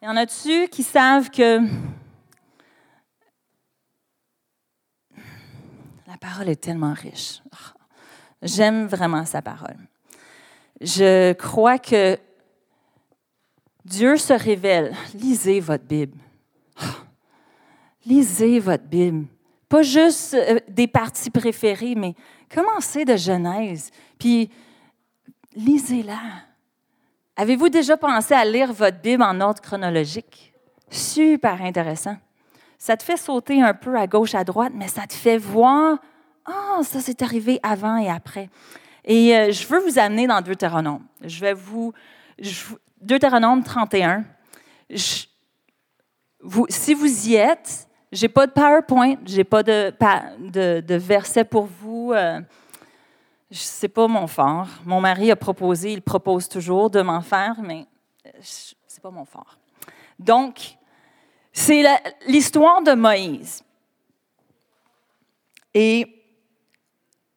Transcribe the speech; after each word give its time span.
Y 0.00 0.06
en 0.06 0.16
a-tu 0.16 0.68
qui 0.68 0.84
savent 0.84 1.28
que 1.28 1.60
la 6.06 6.16
parole 6.20 6.48
est 6.48 6.60
tellement 6.60 6.94
riche? 6.94 7.42
J'aime 8.40 8.86
vraiment 8.86 9.24
sa 9.24 9.42
parole. 9.42 9.76
Je 10.80 11.32
crois 11.32 11.80
que 11.80 12.16
Dieu 13.84 14.16
se 14.16 14.32
révèle. 14.32 14.94
Lisez 15.14 15.58
votre 15.58 15.84
Bible. 15.84 16.16
Lisez 18.06 18.60
votre 18.60 18.84
Bible. 18.84 19.26
Pas 19.68 19.82
juste 19.82 20.34
euh, 20.34 20.60
des 20.68 20.86
parties 20.86 21.30
préférées, 21.30 21.96
mais 21.96 22.14
commencez 22.54 23.04
de 23.04 23.16
Genèse, 23.16 23.90
puis 24.18 24.48
lisez-la. 25.56 26.47
Avez-vous 27.40 27.68
déjà 27.68 27.96
pensé 27.96 28.34
à 28.34 28.44
lire 28.44 28.72
votre 28.72 28.98
Bible 28.98 29.22
en 29.22 29.40
ordre 29.40 29.62
chronologique? 29.62 30.52
Super 30.90 31.62
intéressant. 31.62 32.16
Ça 32.78 32.96
te 32.96 33.04
fait 33.04 33.16
sauter 33.16 33.62
un 33.62 33.74
peu 33.74 33.96
à 33.96 34.08
gauche, 34.08 34.34
à 34.34 34.42
droite, 34.42 34.72
mais 34.74 34.88
ça 34.88 35.06
te 35.06 35.14
fait 35.14 35.38
voir, 35.38 35.98
ah, 36.44 36.80
ça 36.82 36.98
c'est 36.98 37.22
arrivé 37.22 37.60
avant 37.62 37.96
et 37.96 38.10
après. 38.10 38.50
Et 39.04 39.36
euh, 39.36 39.52
je 39.52 39.64
veux 39.68 39.78
vous 39.78 40.00
amener 40.00 40.26
dans 40.26 40.40
Deutéronome. 40.40 41.04
Je 41.22 41.38
vais 41.38 41.54
vous. 41.54 41.92
Deutéronome 43.00 43.62
31. 43.62 44.24
vous, 46.40 46.66
si 46.68 46.92
vous 46.92 47.28
y 47.28 47.36
êtes, 47.36 47.86
j'ai 48.10 48.28
pas 48.28 48.48
de 48.48 48.52
PowerPoint, 48.52 49.14
j'ai 49.24 49.44
pas 49.44 49.62
de, 49.62 49.94
de, 50.40 50.80
de 50.80 50.94
verset 50.96 51.44
pour 51.44 51.68
vous. 51.80 52.12
Euh, 52.12 52.40
c'est 53.50 53.88
pas 53.88 54.06
mon 54.06 54.26
fort. 54.26 54.68
Mon 54.84 55.00
mari 55.00 55.30
a 55.30 55.36
proposé, 55.36 55.92
il 55.92 56.02
propose 56.02 56.48
toujours 56.48 56.90
de 56.90 57.00
m'en 57.00 57.20
faire, 57.20 57.56
mais 57.62 57.86
euh, 58.26 58.30
c'est 58.42 59.02
pas 59.02 59.10
mon 59.10 59.24
fort. 59.24 59.58
Donc, 60.18 60.76
c'est 61.52 61.82
l'histoire 62.26 62.82
de 62.82 62.92
Moïse. 62.92 63.62
Et 65.74 66.06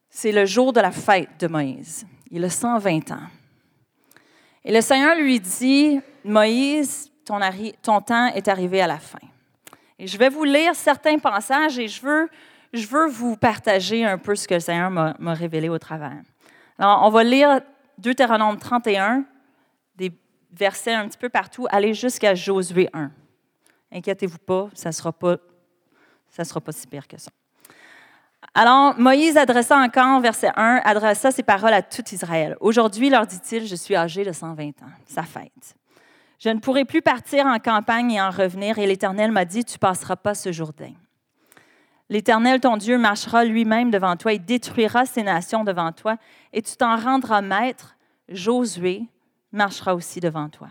c'est 0.09 0.31
le 0.31 0.45
jour 0.45 0.73
de 0.73 0.81
la 0.81 0.91
fête 0.91 1.29
de 1.39 1.47
Moïse. 1.47 2.05
Il 2.29 2.43
a 2.43 2.49
120 2.49 3.11
ans. 3.11 3.27
Et 4.63 4.71
le 4.71 4.81
Seigneur 4.81 5.15
lui 5.15 5.39
dit, 5.39 5.99
Moïse, 6.23 7.11
ton, 7.25 7.39
ton 7.81 8.01
temps 8.01 8.27
est 8.27 8.47
arrivé 8.47 8.81
à 8.81 8.87
la 8.87 8.99
fin. 8.99 9.19
Et 9.97 10.07
je 10.07 10.17
vais 10.17 10.29
vous 10.29 10.43
lire 10.43 10.75
certains 10.75 11.19
passages 11.19 11.77
et 11.79 11.87
je 11.87 12.01
veux 12.01 12.29
je 12.73 12.88
veux 12.88 13.08
vous 13.08 13.36
partager 13.36 14.05
un 14.05 14.17
peu 14.17 14.36
ce 14.36 14.47
que 14.47 14.53
le 14.53 14.59
Seigneur 14.59 14.89
m'a 14.89 15.33
révélé 15.33 15.69
au 15.69 15.80
travers. 15.80 16.22
Alors, 16.78 17.02
on 17.03 17.09
va 17.09 17.23
lire 17.23 17.61
Deutéronome 17.97 18.58
31, 18.58 19.25
des 19.95 20.11
versets 20.52 20.94
un 20.94 21.08
petit 21.08 21.17
peu 21.17 21.30
partout, 21.30 21.67
aller 21.69 21.94
jusqu'à 21.94 22.33
Josué 22.33 22.89
1. 22.94 23.11
Inquiétez-vous 23.91 24.39
pas, 24.39 24.69
ça 24.73 24.89
ne 24.89 24.94
sera, 24.94 25.11
pas, 25.11 25.38
si 26.72 26.88
pire 26.88 27.08
que 27.08 27.17
ça. 27.17 27.30
Alors, 28.53 28.97
Moïse 28.97 29.38
adressa 29.38 29.78
encore, 29.78 30.22
verset 30.22 30.50
1, 30.56 30.81
adressa 30.84 31.31
ses 31.31 31.44
paroles 31.44 31.74
à 31.74 31.81
tout 31.81 32.03
Israël. 32.12 32.57
Aujourd'hui, 32.62 33.09
leur 33.09 33.28
dit-il, 33.28 33.68
je 33.68 33.75
suis 33.75 33.95
âgé 33.95 34.24
de 34.24 34.31
120 34.31 34.69
ans, 34.81 34.91
sa 35.06 35.24
fête. 35.24 35.75
Je 36.40 36.50
ne 36.50 36.59
pourrai 36.59 36.85
plus 36.85 37.01
partir 37.01 37.45
en 37.45 37.59
campagne 37.59 38.12
et 38.12 38.22
en 38.22 38.31
revenir, 38.31 38.79
et 38.79 38.88
l'Éternel 38.88 39.31
m'a 39.31 39.45
dit, 39.45 39.63
tu 39.63 39.78
passeras 39.78 40.16
pas 40.16 40.34
ce 40.34 40.51
Jourdain. 40.51 40.94
L'Éternel, 42.11 42.59
ton 42.59 42.75
Dieu, 42.75 42.97
marchera 42.97 43.45
lui-même 43.45 43.89
devant 43.89 44.17
toi 44.17 44.33
et 44.33 44.38
détruira 44.38 45.05
ces 45.05 45.23
nations 45.23 45.63
devant 45.63 45.94
toi, 45.94 46.17
et 46.51 46.61
tu 46.61 46.75
t'en 46.75 46.97
rendras 46.97 47.41
maître. 47.41 47.95
Josué 48.27 49.03
marchera 49.53 49.95
aussi 49.95 50.19
devant 50.19 50.50
toi. 50.50 50.67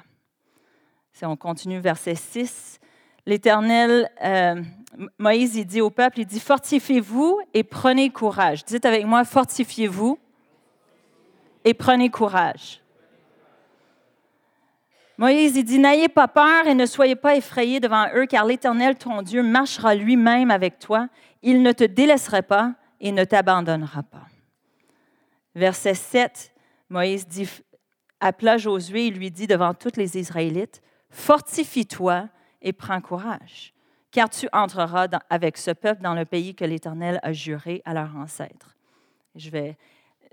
Si 1.15 1.25
on 1.25 1.37
continue, 1.37 1.81
verset 1.81 2.15
6, 2.15 2.79
l'Éternel, 3.25 4.11
euh, 4.23 4.63
Moïse, 5.19 5.57
il 5.57 5.65
dit 5.65 5.81
au 5.81 5.89
peuple, 5.89 6.21
il 6.21 6.27
dit, 6.27 6.41
fortifiez-vous 6.41 7.41
et 7.55 7.65
prenez 7.65 8.11
courage. 8.11 8.67
Dites 8.67 8.85
avec 8.85 9.07
moi, 9.07 9.25
fortifiez-vous 9.25 10.19
et 11.65 11.73
prenez 11.73 12.11
courage. 12.11 12.83
Moïse, 15.21 15.55
il 15.55 15.65
dit, 15.65 15.79
n'ayez 15.79 16.09
pas 16.09 16.29
peur 16.29 16.67
et 16.67 16.75
ne 16.75 16.87
soyez 16.87 17.15
pas 17.15 17.37
effrayés 17.37 17.79
devant 17.79 18.07
eux, 18.15 18.25
car 18.25 18.47
l'Éternel, 18.47 18.97
ton 18.97 19.21
Dieu, 19.21 19.43
marchera 19.43 19.95
lui-même 19.95 20.51
avec 20.51 20.79
toi. 20.79 21.09
Il 21.43 21.63
ne 21.63 21.73
te 21.73 21.85
délaissera 21.85 22.43
pas 22.43 22.75
et 23.01 23.13
ne 23.13 23.25
t'abandonnera 23.25 24.03
pas. 24.03 24.27
Verset 25.55 25.95
7, 25.95 26.53
Moïse 26.89 27.27
dit, 27.27 27.49
appela 28.21 28.59
Josué 28.59 29.07
et 29.07 29.11
lui 29.11 29.31
dit 29.31 29.47
devant 29.47 29.75
tous 29.75 29.97
les 29.97 30.19
Israélites, 30.19 30.83
Fortifie-toi 31.11 32.29
et 32.63 32.73
prends 32.73 33.01
courage, 33.01 33.75
car 34.13 34.31
tu 34.31 34.49
entreras 34.53 35.09
avec 35.29 35.57
ce 35.57 35.73
peuple 35.73 36.03
dans 36.03 36.15
le 36.15 36.25
pays 36.25 36.55
que 36.55 36.65
l'Éternel 36.65 37.19
a 37.23 37.33
juré 37.33 37.83
à 37.85 37.95
leurs 37.95 38.15
ancêtres. 38.17 38.77
Je 39.35 39.51
vais, 39.51 39.77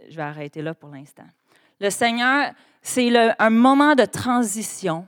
je 0.10 0.16
vais 0.16 0.24
arrêter 0.24 0.62
là 0.62 0.76
pour 0.76 0.90
l'instant. 0.90 1.26
Le 1.80 1.90
Seigneur, 1.90 2.52
c'est 2.82 3.12
un 3.40 3.50
moment 3.50 3.96
de 3.96 4.06
transition 4.06 5.08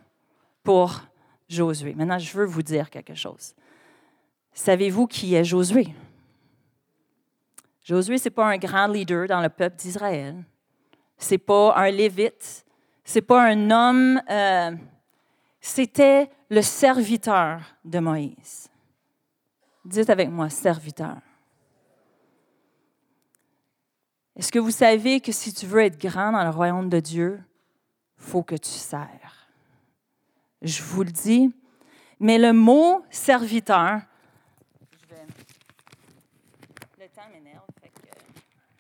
pour 0.64 1.02
Josué. 1.48 1.96
Maintenant, 1.96 2.20
je 2.20 2.38
veux 2.38 2.46
vous 2.46 2.62
dire 2.62 2.90
quelque 2.90 3.16
chose. 3.16 3.56
Savez-vous 4.60 5.08
qui 5.08 5.36
est 5.36 5.46
Josué? 5.46 5.88
Josué, 7.82 8.18
ce 8.18 8.26
n'est 8.26 8.36
pas 8.36 8.46
un 8.46 8.58
grand 8.58 8.88
leader 8.88 9.26
dans 9.26 9.40
le 9.40 9.48
peuple 9.48 9.78
d'Israël. 9.78 10.44
Ce 11.18 11.32
n'est 11.32 11.38
pas 11.38 11.76
un 11.78 11.90
lévite. 11.90 12.66
Ce 13.06 13.16
n'est 13.16 13.22
pas 13.22 13.42
un 13.42 13.72
homme. 13.72 14.22
Euh, 14.30 14.76
c'était 15.62 16.30
le 16.50 16.62
serviteur 16.62 17.62
de 17.86 18.00
Moïse. 18.00 18.70
Dites 19.86 20.10
avec 20.10 20.30
moi, 20.30 20.50
serviteur. 20.50 21.20
Est-ce 24.36 24.52
que 24.52 24.60
vous 24.60 24.72
savez 24.72 25.22
que 25.22 25.32
si 25.32 25.54
tu 25.54 25.68
veux 25.68 25.84
être 25.84 25.98
grand 25.98 26.34
dans 26.34 26.44
le 26.44 26.50
royaume 26.50 26.90
de 26.90 27.00
Dieu, 27.00 27.42
faut 28.18 28.44
que 28.44 28.56
tu 28.56 28.72
sers? 28.72 29.48
Je 30.62 30.84
vous 30.84 31.04
le 31.04 31.12
dis. 31.12 31.50
Mais 32.20 32.38
le 32.38 32.52
mot 32.52 33.06
serviteur, 33.10 34.02
le 37.00 37.08
temps 37.08 37.30
m'énerve, 37.32 37.66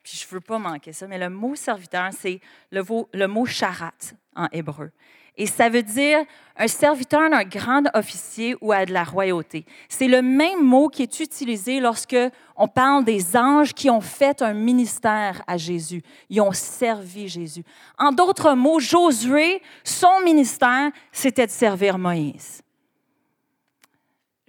puis 0.03 0.17
je 0.17 0.18
ne 0.35 0.39
veux 0.39 0.45
pas 0.45 0.59
manquer 0.59 0.93
ça, 0.93 1.07
mais 1.07 1.17
le 1.17 1.29
mot 1.29 1.55
serviteur, 1.55 2.09
c'est 2.17 2.39
le, 2.71 3.27
mot 3.27 3.45
charat 3.45 3.93
en 4.35 4.47
hébreu. 4.51 4.91
Et 5.37 5.45
ça 5.45 5.69
veut 5.69 5.83
dire 5.83 6.19
un 6.57 6.67
serviteur 6.67 7.29
d'un 7.29 7.45
grand 7.45 7.83
officier 7.93 8.57
ou 8.59 8.73
à 8.73 8.85
de 8.85 8.91
la 8.91 9.05
royauté. 9.05 9.65
C'est 9.87 10.09
le 10.09 10.21
même 10.21 10.61
mot 10.61 10.89
qui 10.89 11.01
est 11.03 11.19
utilisé 11.21 11.79
lorsque 11.79 12.17
on 12.57 12.67
parle 12.67 13.05
des 13.05 13.37
anges 13.37 13.73
qui 13.73 13.89
ont 13.89 14.01
fait 14.01 14.41
un 14.41 14.53
ministère 14.53 15.41
à 15.47 15.55
Jésus. 15.55 16.03
Ils 16.29 16.41
ont 16.41 16.51
servi 16.51 17.29
Jésus. 17.29 17.63
En 17.97 18.11
d'autres 18.11 18.53
mots, 18.53 18.79
Josué, 18.79 19.61
son 19.85 20.19
ministère, 20.25 20.91
c'était 21.13 21.45
de 21.45 21.51
servir 21.51 21.97
Moïse. 21.97 22.61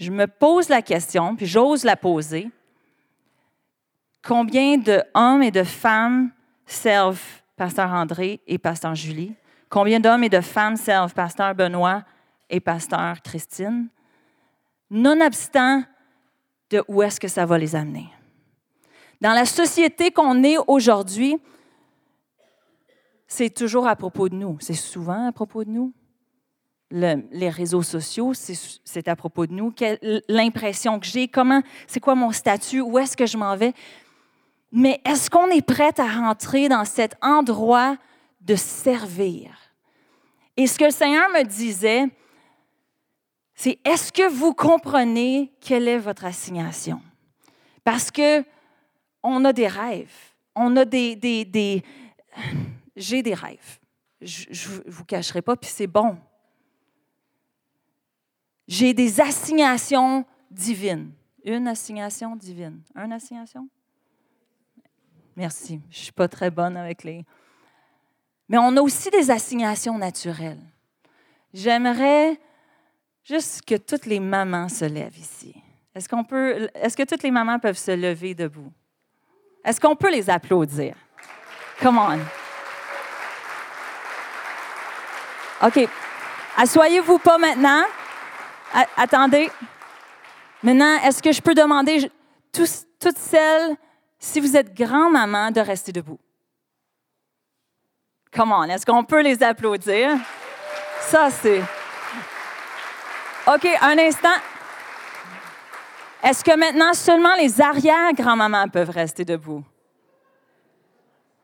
Je 0.00 0.11
me 0.11 0.26
pose 0.26 0.69
la 0.69 0.83
question, 0.83 1.37
puis 1.37 1.47
j'ose 1.47 1.85
la 1.85 1.94
poser. 1.94 2.50
Combien 4.23 4.77
d'hommes 4.77 5.43
et 5.43 5.51
de 5.51 5.63
femmes 5.63 6.31
servent 6.67 7.23
Pasteur 7.57 7.91
André 7.91 8.41
et 8.47 8.59
Pasteur 8.59 8.95
Julie? 8.95 9.35
Combien 9.69 10.01
d'hommes 10.01 10.25
et 10.25 10.29
de 10.29 10.41
femmes 10.41 10.77
servent 10.77 11.15
Pasteur 11.15 11.55
Benoît 11.55 12.03
et 12.49 12.61
Pasteur 12.61 13.23
Christine? 13.23 13.89
Nonobstant 14.91 15.85
de 16.71 16.85
où 16.89 17.03
est-ce 17.03 17.21
que 17.21 17.29
ça 17.29 17.47
va 17.47 17.59
les 17.59 17.75
amener. 17.75 18.09
Dans 19.21 19.33
la 19.33 19.45
société 19.45 20.11
qu'on 20.11 20.43
est 20.43 20.57
aujourd'hui, 20.67 21.37
c'est 23.27 23.51
toujours 23.51 23.87
à 23.87 23.97
propos 23.97 24.29
de 24.29 24.35
nous. 24.35 24.57
C'est 24.61 24.75
souvent 24.75 25.29
à 25.29 25.33
propos 25.33 25.65
de 25.65 25.71
nous. 25.71 25.93
les 26.91 27.51
réseaux 27.51 27.83
sociaux, 27.83 28.33
c'est 28.35 29.09
à 29.09 29.17
propos 29.17 29.47
de 29.47 29.53
nous. 29.53 29.73
L'impression 30.29 30.99
que 30.99 31.07
j'ai, 31.07 31.29
comment, 31.29 31.63
c'est 31.87 32.01
quoi 32.01 32.15
mon 32.15 32.33
statut, 32.33 32.81
où 32.81 32.99
est-ce 32.99 33.17
que 33.17 33.27
je 33.27 33.37
m'en 33.37 33.57
vais? 33.57 33.73
Mais 34.73 35.01
est-ce 35.05 35.29
qu'on 35.29 35.49
est 35.49 35.67
prêt 35.67 35.99
à 35.99 36.07
rentrer 36.07 36.69
dans 36.69 36.85
cet 36.85 37.17
endroit 37.23 37.97
de 38.41 38.55
servir? 38.55 39.57
Et 40.57 40.67
ce 40.67 40.79
que 40.79 40.85
le 40.85 40.91
Seigneur 40.91 41.29
me 41.31 41.43
disait, 41.43 42.07
c'est 43.55 43.79
est-ce 43.85 44.13
que 44.13 44.29
vous 44.29 44.55
comprenez 44.55 45.53
quelle 45.61 45.89
est 45.89 45.99
votre 45.99 46.25
assignation? 46.25 47.03
Parce 47.85 48.11
que 48.11 48.45
on 49.23 49.45
a 49.45 49.53
des 49.53 49.69
rêves, 49.69 50.35
on 50.55 50.77
a 50.77 50.85
des... 50.85 51.17
des, 51.17 51.45
des... 51.45 51.83
J'ai 52.97 53.23
des 53.23 53.35
rêves. 53.35 53.79
Je 54.21 54.49
ne 54.51 54.91
vous 54.91 55.05
cacherai 55.05 55.43
pas, 55.43 55.57
puis 55.57 55.71
c'est 55.71 55.87
bon. 55.87 56.19
J'ai 58.69 58.93
des 58.95 59.21
assignations 59.21 60.25
divines. 60.51 61.13
Une 61.45 61.67
assignation 61.69 62.37
divine. 62.37 62.83
Une 62.95 63.13
assignation? 63.13 63.69
Merci. 65.41 65.81
Je 65.91 66.01
suis 66.01 66.13
pas 66.13 66.29
très 66.29 66.51
bonne 66.51 66.77
avec 66.77 67.03
les. 67.03 67.25
Mais 68.47 68.59
on 68.59 68.77
a 68.77 68.83
aussi 68.83 69.09
des 69.09 69.31
assignations 69.31 69.97
naturelles. 69.97 70.61
J'aimerais 71.55 72.39
juste 73.25 73.63
que 73.65 73.77
toutes 73.77 74.05
les 74.05 74.21
mamans 74.21 74.69
se 74.69 74.85
lèvent 74.85 75.17
ici. 75.17 75.55
Est-ce 75.95 76.11
qu'on 76.11 76.25
peut, 76.25 76.69
est-ce 76.75 76.95
que 76.95 77.05
toutes 77.05 77.23
les 77.23 77.31
mamans 77.31 77.59
peuvent 77.59 77.79
se 77.79 77.91
lever 77.91 78.35
debout? 78.35 78.71
Est-ce 79.65 79.81
qu'on 79.81 79.97
peut 79.97 80.11
les 80.11 80.29
applaudir? 80.29 80.95
Come 81.81 81.97
on. 81.97 82.19
OK. 85.67 85.89
Assoyez-vous 86.59 87.19
pas 87.19 87.39
maintenant. 87.39 87.85
attendez. 88.95 89.51
Maintenant, 90.63 90.99
est-ce 91.03 91.23
que 91.23 91.33
je 91.33 91.41
peux 91.41 91.55
demander 91.55 92.11
toutes 92.53 93.17
celles, 93.17 93.79
si 94.21 94.39
vous 94.39 94.57
êtes 94.57 94.75
grand-maman, 94.75 95.51
de 95.51 95.61
rester 95.61 95.91
debout? 95.91 96.21
Come. 98.31 98.71
Est-ce 98.71 98.87
qu'on 98.87 99.03
peut 99.03 99.23
les 99.23 99.43
applaudir? 99.43 100.17
Ça, 101.01 101.31
c'est. 101.31 101.63
OK, 103.47 103.67
un 103.81 103.99
instant. 103.99 104.29
Est-ce 106.23 106.45
que 106.45 106.57
maintenant 106.57 106.93
seulement 106.93 107.35
les 107.35 107.61
arrière-grand-mamans 107.61 108.69
peuvent 108.69 108.91
rester 108.91 109.25
debout? 109.25 109.65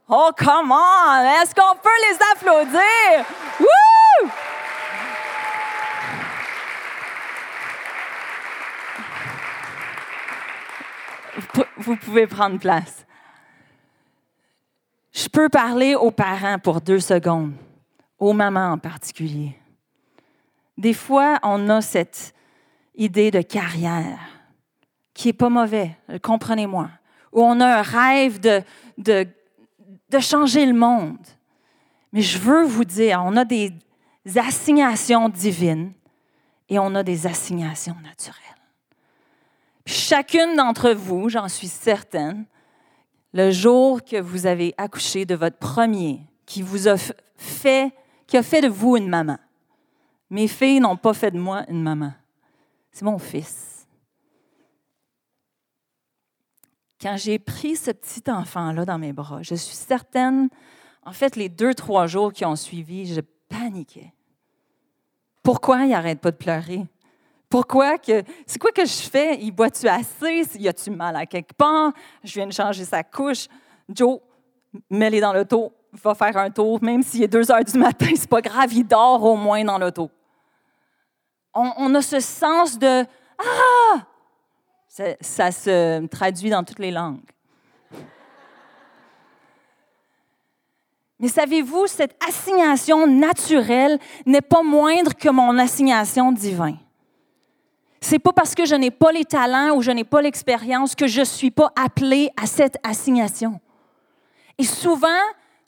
Oh, 0.09 0.31
come 0.37 0.71
on! 0.71 1.43
Est-ce 1.43 1.55
qu'on 1.55 1.77
peut 1.77 1.89
les 2.09 2.19
applaudir? 2.33 3.25
Woo! 3.59 3.86
Vous 11.79 11.97
pouvez 11.97 12.27
prendre 12.27 12.59
place. 12.59 13.07
Je 15.13 15.29
peux 15.29 15.49
parler 15.49 15.95
aux 15.95 16.11
parents 16.11 16.59
pour 16.59 16.81
deux 16.81 17.01
secondes, 17.01 17.55
aux 18.19 18.33
mamans 18.33 18.73
en 18.73 18.79
particulier. 18.79 19.57
Des 20.77 20.93
fois, 20.93 21.39
on 21.43 21.69
a 21.71 21.81
cette 21.81 22.35
idée 22.95 23.31
de 23.31 23.41
carrière 23.41 24.19
qui 25.15 25.29
n'est 25.29 25.33
pas 25.33 25.49
mauvais, 25.49 25.97
comprenez-moi, 26.23 26.91
où 27.33 27.43
on 27.43 27.61
a 27.61 27.79
un 27.79 27.83
rêve 27.83 28.41
de, 28.41 28.63
de, 28.99 29.27
de 30.11 30.19
changer 30.19 30.67
le 30.67 30.75
monde. 30.75 31.27
Mais 32.13 32.21
je 32.21 32.39
veux 32.39 32.65
vous 32.65 32.85
dire, 32.85 33.23
on 33.25 33.37
a 33.37 33.45
des 33.47 33.73
assignations 34.37 35.31
divines 35.31 35.93
et 36.69 36.79
on 36.79 36.95
a 36.95 37.03
des 37.03 37.27
assignations 37.27 37.97
naturelles. 38.05 38.56
Chacune 39.87 40.57
d'entre 40.57 40.91
vous, 40.91 41.29
j'en 41.29 41.49
suis 41.49 41.69
certaine, 41.69 42.45
le 43.33 43.51
jour 43.51 44.03
que 44.03 44.21
vous 44.21 44.47
avez 44.47 44.75
accouché 44.77 45.25
de 45.25 45.35
votre 45.35 45.59
premier, 45.59 46.21
qui 46.45 46.63
vous 46.63 46.89
a 46.89 46.97
fait, 47.37 47.93
qui 48.27 48.37
a 48.37 48.43
fait 48.43 48.61
de 48.61 48.69
vous 48.69 48.97
une 48.97 49.09
maman. 49.09 49.39
Mes 50.31 50.49
filles 50.49 50.81
n'ont 50.81 50.97
pas 50.97 51.15
fait 51.15 51.31
de 51.31 51.39
moi 51.39 51.65
une 51.69 51.83
maman. 51.83 52.13
C'est 52.91 53.05
mon 53.05 53.19
fils. 53.19 53.87
Quand 57.01 57.17
j'ai 57.17 57.39
pris 57.39 57.77
ce 57.77 57.91
petit 57.91 58.29
enfant-là 58.31 58.85
dans 58.85 58.99
mes 58.99 59.13
bras, 59.13 59.43
je 59.43 59.55
suis 59.55 59.77
certaine, 59.77 60.49
en 61.05 61.13
fait, 61.13 61.37
les 61.37 61.49
deux, 61.49 61.75
trois 61.75 62.07
jours 62.07 62.33
qui 62.33 62.45
ont 62.45 62.57
suivi, 62.57 63.07
je 63.07 63.21
paniquais. 63.49 64.13
Pourquoi 65.43 65.85
il 65.85 65.91
n'arrête 65.91 66.21
pas 66.21 66.31
de 66.31 66.37
pleurer? 66.37 66.87
Pourquoi 67.49 67.99
que. 67.99 68.23
C'est 68.47 68.59
quoi 68.59 68.73
que 68.73 68.85
je 68.85 69.09
fais? 69.09 69.37
Il 69.41 69.53
boit-tu 69.53 69.87
assez? 69.89 70.43
Y 70.59 70.69
a-tu 70.69 70.91
mal 70.91 71.17
à 71.17 71.27
quelque 71.27 71.55
part? 71.55 71.93
Je 72.25 72.35
viens 72.35 72.47
de 72.47 72.53
changer 72.53 72.85
sa 72.85 73.03
couche. 73.05 73.47
Joe, 73.89 74.19
mets-les 74.91 75.21
dans 75.21 75.33
l'auto, 75.33 75.73
va 75.93 76.15
faire 76.15 76.37
un 76.37 76.51
tour, 76.51 76.83
même 76.83 77.03
s'il 77.03 77.23
est 77.23 77.29
2 77.29 77.51
heures 77.51 77.65
du 77.65 77.79
matin, 77.79 78.09
c'est 78.15 78.29
pas 78.29 78.41
grave, 78.41 78.73
il 78.73 78.85
dort 78.85 79.23
au 79.23 79.37
moins 79.37 79.65
dans 79.65 79.79
l'auto. 79.79 80.11
On, 81.55 81.73
on, 81.79 81.95
a 81.95 82.03
ce 82.03 82.21
sens 82.21 82.79
de 82.79 83.05
Ah! 83.39 84.07
Ça, 84.89 85.05
ça 85.21 85.53
se 85.53 86.07
traduit 86.07 86.51
dans 86.51 86.65
toutes 86.65 86.79
les 86.79 86.91
langues. 86.91 87.21
Mais 91.19 91.29
savez-vous, 91.29 91.87
cette 91.87 92.15
assignation 92.27 93.07
naturelle 93.07 93.99
n'est 94.27 94.43
pas 94.43 94.63
moindre 94.63 95.15
que 95.15 95.31
mon 95.31 95.59
assignation 95.59 96.33
divine. 96.33 96.79
C'est 98.09 98.21
pas 98.21 98.33
parce 98.33 98.55
que 98.55 98.65
je 98.65 98.77
n'ai 98.77 98.93
pas 98.93 99.11
les 99.11 99.25
talents 99.25 99.75
ou 99.75 99.83
je 99.83 99.91
n'ai 99.91 100.05
pas 100.05 100.23
l'expérience 100.23 100.95
que 100.95 101.09
je 101.09 101.19
ne 101.19 101.25
suis 101.25 101.51
pas 101.51 101.73
appelée 101.75 102.31
à 102.41 102.47
cette 102.47 102.77
assignation. 102.85 103.59
Et 104.59 104.63
souvent, 104.63 105.09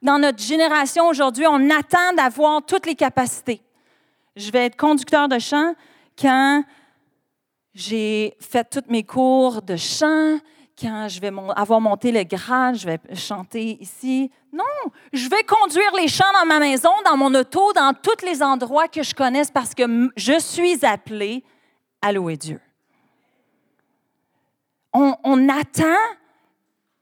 dans 0.03 0.21
notre 0.21 0.41
génération 0.41 1.09
aujourd'hui, 1.09 1.49
on 1.49 1.69
attend 1.69 2.13
d'avoir 2.17 2.65
toutes 2.65 2.87
les 2.87 2.95
capacités. 2.95 3.61
Je 4.37 4.53
vais 4.53 4.67
être 4.67 4.77
conducteur 4.77 5.27
de 5.27 5.41
chant 5.41 5.75
quand 6.17 6.63
j'ai 7.75 8.37
fait 8.39 8.71
tous 8.71 8.89
mes 8.89 9.03
cours 9.03 9.61
de 9.61 9.75
chant, 9.75 10.39
quand 10.81 11.09
je 11.09 11.21
vais 11.21 11.33
avoir 11.57 11.81
monté 11.81 12.13
le 12.13 12.23
grade, 12.23 12.77
je 12.77 12.87
vais 12.87 13.01
chanter 13.17 13.79
ici. 13.81 14.31
Non, 14.53 14.93
je 15.13 15.29
vais 15.29 15.43
conduire 15.43 15.93
les 16.01 16.07
chants 16.07 16.33
dans 16.41 16.47
ma 16.47 16.61
maison, 16.61 16.93
dans 17.05 17.17
mon 17.17 17.35
auto, 17.35 17.73
dans 17.73 17.93
tous 18.01 18.25
les 18.25 18.45
endroits 18.45 18.87
que 18.87 19.03
je 19.03 19.13
connaisse 19.13 19.51
parce 19.51 19.75
que 19.75 19.83
je 20.17 20.39
suis 20.39 20.87
appelée 20.87 21.43
à 22.03 22.13
Dieu. 22.37 22.61
On, 24.93 25.49
attend 25.49 25.99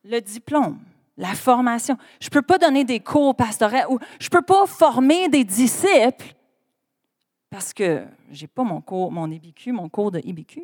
le 0.05 0.21
diplôme 0.21 0.79
la 1.17 1.35
formation. 1.35 1.97
Je 2.21 2.27
ne 2.27 2.31
peux 2.31 2.43
pas 2.43 2.59
donner 2.59 2.85
des 2.85 3.01
cours 3.01 3.35
pastoraux 3.35 3.95
ou 3.95 3.99
je 4.21 4.27
ne 4.27 4.31
peux 4.31 4.43
pas 4.43 4.67
former 4.67 5.29
des 5.29 5.45
disciples 5.45 6.35
parce 7.49 7.73
que 7.73 8.05
je 8.31 8.43
n'ai 8.43 8.49
pas 8.49 8.65
mon 8.65 8.81
cours, 8.81 9.11
mon 9.11 9.27
mon 9.69 9.89
cours 9.89 10.11
de 10.11 10.21
IBQ. 10.23 10.63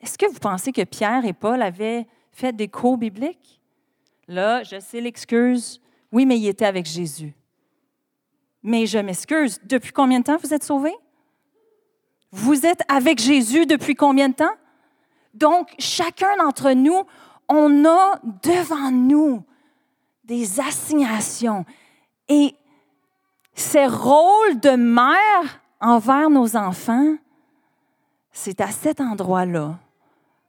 Est-ce 0.00 0.16
que 0.16 0.26
vous 0.26 0.38
pensez 0.38 0.70
que 0.70 0.84
Pierre 0.84 1.24
et 1.24 1.32
Paul 1.32 1.60
avaient 1.62 2.06
fait 2.30 2.52
des 2.52 2.68
cours 2.68 2.98
bibliques? 2.98 3.60
Là, 4.28 4.62
je 4.62 4.78
sais 4.78 5.00
l'excuse. 5.00 5.80
Oui, 6.12 6.26
mais 6.26 6.38
ils 6.38 6.48
étaient 6.48 6.66
avec 6.66 6.86
Jésus. 6.86 7.34
Mais 8.62 8.86
je 8.86 8.98
m'excuse. 8.98 9.58
Depuis 9.64 9.92
combien 9.92 10.20
de 10.20 10.24
temps 10.24 10.36
vous 10.36 10.52
êtes 10.52 10.64
sauvés? 10.64 10.94
Vous 12.32 12.66
êtes 12.66 12.82
avec 12.88 13.18
Jésus 13.18 13.66
depuis 13.66 13.94
combien 13.94 14.28
de 14.28 14.34
temps? 14.34 14.54
Donc, 15.34 15.74
chacun 15.78 16.36
d'entre 16.36 16.72
nous, 16.72 17.02
on 17.48 17.84
a 17.84 18.18
devant 18.42 18.90
nous 18.90 19.44
des 20.24 20.60
assignations 20.60 21.64
et 22.28 22.54
ces 23.54 23.86
rôles 23.86 24.60
de 24.60 24.70
mère 24.70 25.60
envers 25.80 26.30
nos 26.30 26.56
enfants, 26.56 27.16
c'est 28.32 28.60
à 28.60 28.68
cet 28.68 29.00
endroit-là 29.00 29.78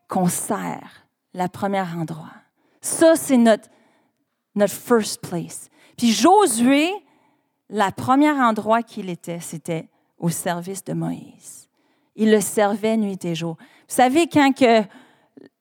qu'on 0.08 0.28
sert 0.28 1.08
le 1.34 1.48
premier 1.48 1.82
endroit. 1.82 2.34
Ça, 2.82 3.16
c'est 3.16 3.38
notre, 3.38 3.70
notre 4.56 4.74
first 4.74 5.22
place. 5.22 5.70
Puis 5.98 6.12
Josué, 6.12 6.92
le 7.70 7.92
premier 7.92 8.32
endroit 8.32 8.84
qu'il 8.84 9.10
était, 9.10 9.40
c'était 9.40 9.90
au 10.18 10.30
service 10.30 10.84
de 10.84 10.94
Moïse. 10.94 11.67
Il 12.18 12.32
le 12.32 12.42
servait 12.42 12.98
nuit 12.98 13.24
et 13.24 13.36
jour. 13.36 13.56
Vous 13.60 13.96
savez, 13.96 14.28
quand 14.28 14.52
que 14.52 14.82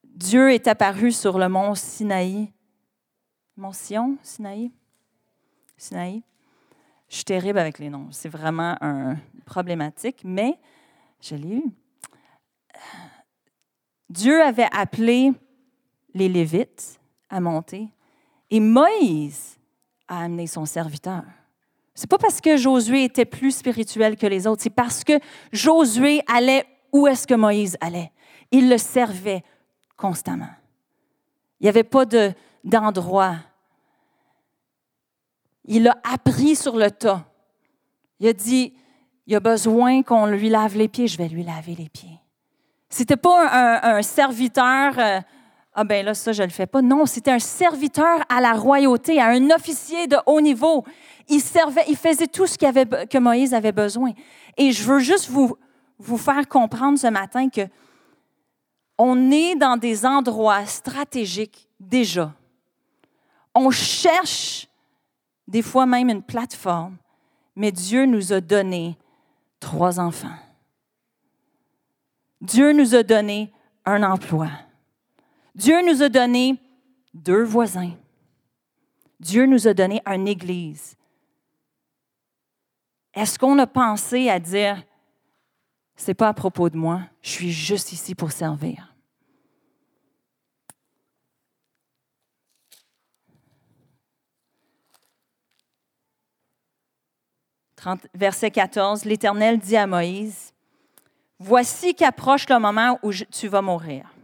Dieu 0.03 0.53
est 0.53 0.67
apparu 0.67 1.13
sur 1.13 1.39
le 1.39 1.49
mont 1.49 1.75
Sinaï. 1.75 2.51
Mont 3.57 3.73
Sion, 3.73 4.17
Sinaï? 4.23 4.73
Sinaï. 5.77 6.23
Je 7.09 7.17
suis 7.17 7.25
terrible 7.25 7.59
avec 7.59 7.79
les 7.79 7.91
noms. 7.91 8.09
C'est 8.11 8.31
vraiment 8.31 8.77
un 8.81 9.17
problématique, 9.45 10.23
mais 10.25 10.59
je 11.21 11.37
l'ai 11.37 11.57
eu. 11.57 11.65
Dieu 14.09 14.43
avait 14.43 14.69
appelé 14.73 15.33
les 16.15 16.29
Lévites 16.29 16.99
à 17.29 17.41
monter 17.41 17.89
et 18.51 18.61
Moïse 18.61 19.59
a 20.09 20.21
amené 20.25 20.47
son 20.47 20.65
serviteur. 20.65 21.25
C'est 21.97 22.11
pas 22.11 22.19
parce 22.19 22.43
que 22.43 22.59
Josué 22.59 23.05
était 23.05 23.25
plus 23.25 23.53
spirituel 23.57 24.17
que 24.17 24.27
les 24.27 24.47
autres, 24.47 24.63
c'est 24.63 24.71
parce 24.71 25.03
que 25.03 25.15
Josué 25.51 26.23
allait 26.29 26.67
où 26.93 27.07
est-ce 27.07 27.27
que 27.27 27.33
Moïse 27.33 27.79
allait. 27.81 28.13
Il 28.53 28.69
le 28.69 28.77
servait 28.77 29.43
constamment. 29.97 30.51
Il 31.59 31.65
n'y 31.65 31.71
avait 31.71 31.85
pas 31.85 32.05
d'endroit. 32.63 33.37
il 35.65 35.89
a 35.89 35.97
appris 36.05 36.55
sur 36.55 36.77
le 36.77 36.91
tas. 36.91 37.25
Il 38.21 38.29
a 38.29 38.35
dit, 38.35 38.75
il 39.27 39.35
a 39.35 39.41
besoin 39.41 40.03
qu'on 40.03 40.27
lui 40.27 40.51
lave 40.51 40.77
les 40.77 40.89
pieds, 40.89 41.09
je 41.09 41.17
vais 41.17 41.29
lui 41.29 41.45
laver 41.45 41.75
les 41.75 41.89
pieds. 41.89 42.21
C'était 42.91 43.17
pas 43.17 43.97
un, 43.97 44.03
serviteur, 44.03 44.99
euh, 44.99 45.21
ah 45.79 45.85
ben 45.85 46.07
là, 46.07 46.15
ça, 46.15 46.33
je 46.33 46.43
le 46.43 46.49
fais 46.49 46.67
pas. 46.67 46.81
Non, 46.81 47.05
c'était 47.05 47.31
un 47.31 47.39
serviteur 47.39 48.21
à 48.31 48.41
la 48.41 48.55
royauté, 48.55 49.21
à 49.21 49.27
un 49.27 49.51
officier 49.51 50.07
de 50.07 50.17
haut 50.25 50.41
niveau. 50.41 50.85
Il 51.29 51.41
servait, 51.41 51.85
il 51.87 51.99
faisait 51.99 52.29
tout 52.29 52.47
ce 52.47 52.65
avait, 52.65 52.87
que 53.07 53.19
Moïse 53.19 53.53
avait 53.53 53.73
besoin. 53.73 54.13
Et 54.57 54.73
je 54.73 54.83
veux 54.85 55.01
juste 55.01 55.29
vous, 55.29 55.55
vous 55.99 56.17
faire 56.17 56.49
comprendre 56.49 56.99
ce 56.99 57.09
matin 57.09 57.51
que 57.51 57.69
on 58.97 59.31
est 59.31 59.55
dans 59.55 59.77
des 59.77 60.07
endroits 60.07 60.65
stratégiques 60.65 61.69
déjà. 61.79 62.33
On 63.55 63.71
cherche 63.71 64.69
des 65.47 65.61
fois 65.61 65.85
même 65.85 66.09
une 66.09 66.23
plateforme, 66.23 66.97
mais 67.55 67.71
Dieu 67.71 68.07
nous 68.07 68.33
a 68.33 68.41
donné 68.41 68.97
trois 69.61 70.01
enfants. 70.01 70.39
Dieu 72.41 72.73
nous 72.73 72.95
a 72.95 73.03
donné 73.03 73.53
un 73.85 74.03
emploi. 74.03 74.49
Dieu 75.57 75.81
nous 75.87 76.03
a 76.03 76.11
donné 76.11 76.61
deux 77.15 77.43
voisins. 77.43 77.93
Dieu 79.19 79.47
nous 79.47 79.67
a 79.67 79.73
donné 79.73 80.03
une 80.05 80.29
église. 80.29 80.97
Est-ce 83.15 83.39
qu'on 83.39 83.59
a 83.59 83.67
pensé 83.67 84.29
à 84.29 84.39
dire, 84.39 84.85
c'est 85.97 86.13
pas 86.13 86.29
à 86.29 86.35
propos 86.35 86.69
de 86.69 86.77
moi, 86.77 87.01
je 87.23 87.31
suis 87.31 87.51
juste 87.51 87.93
ici 87.93 88.15
pour 88.15 88.33
servir? 88.33 88.93
verset 98.15 98.51
14, 98.51 99.05
l'Éternel 99.05 99.59
dit 99.59 99.77
à 99.77 99.87
Moïse, 99.87 100.53
Voici 101.39 101.95
qu'approche 101.95 102.49
le 102.49 102.59
moment 102.59 102.99
où 103.05 103.13
tu 103.13 103.47
vas 103.47 103.63
mourir. 103.63 104.16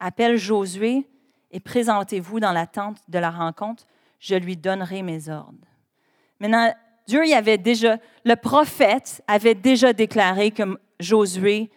Appelle 0.00 0.36
Josué 0.36 1.06
et 1.50 1.60
présentez-vous 1.60 2.40
dans 2.40 2.52
la 2.52 2.66
tente 2.66 2.98
de 3.08 3.18
la 3.18 3.30
rencontre, 3.30 3.86
je 4.18 4.34
lui 4.34 4.56
donnerai 4.56 5.02
mes 5.02 5.28
ordres. 5.28 5.66
Maintenant, 6.40 6.72
Dieu 7.06 7.26
y 7.26 7.34
avait 7.34 7.58
déjà, 7.58 7.98
le 8.24 8.36
prophète 8.36 9.22
avait 9.26 9.54
déjà 9.54 9.92
déclaré 9.92 10.50
que 10.50 10.62
Josué 11.00 11.70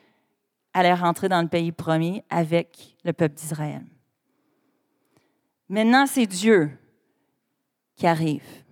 allait 0.74 0.94
rentrer 0.94 1.30
dans 1.30 1.42
le 1.42 1.48
pays 1.48 1.72
promis 1.72 2.24
avec 2.30 2.96
le 3.04 3.14
peuple 3.14 3.36
d'Israël. 3.36 3.84
Maintenant, 5.70 6.06
c'est 6.06 6.26
Dieu 6.26 6.72
qui 7.96 8.08
arrive. 8.08 8.64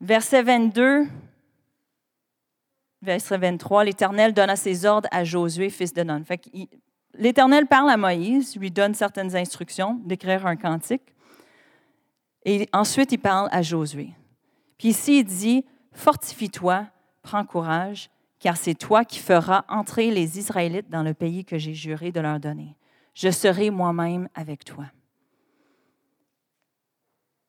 Verset 0.00 0.42
22, 0.42 1.06
verset 3.06 3.38
23, 3.38 3.84
l'Éternel 3.84 4.34
donna 4.34 4.56
ses 4.56 4.84
ordres 4.84 5.08
à 5.10 5.24
Josué, 5.24 5.70
fils 5.70 5.94
de 5.94 6.02
Nun. 6.02 6.22
L'Éternel 7.14 7.66
parle 7.66 7.88
à 7.88 7.96
Moïse, 7.96 8.56
lui 8.56 8.70
donne 8.70 8.94
certaines 8.94 9.34
instructions 9.34 9.98
d'écrire 10.04 10.46
un 10.46 10.56
cantique. 10.56 11.14
Et 12.44 12.68
ensuite, 12.72 13.12
il 13.12 13.18
parle 13.18 13.48
à 13.52 13.62
Josué. 13.62 14.10
Puis 14.76 14.88
ici, 14.88 15.20
il 15.20 15.24
dit, 15.24 15.64
Fortifie-toi, 15.92 16.86
prends 17.22 17.44
courage, 17.44 18.10
car 18.38 18.56
c'est 18.56 18.74
toi 18.74 19.04
qui 19.04 19.18
feras 19.18 19.64
entrer 19.68 20.10
les 20.10 20.38
Israélites 20.38 20.90
dans 20.90 21.02
le 21.02 21.14
pays 21.14 21.44
que 21.44 21.56
j'ai 21.56 21.72
juré 21.72 22.12
de 22.12 22.20
leur 22.20 22.38
donner. 22.38 22.76
Je 23.14 23.30
serai 23.30 23.70
moi-même 23.70 24.28
avec 24.34 24.64
toi. 24.64 24.84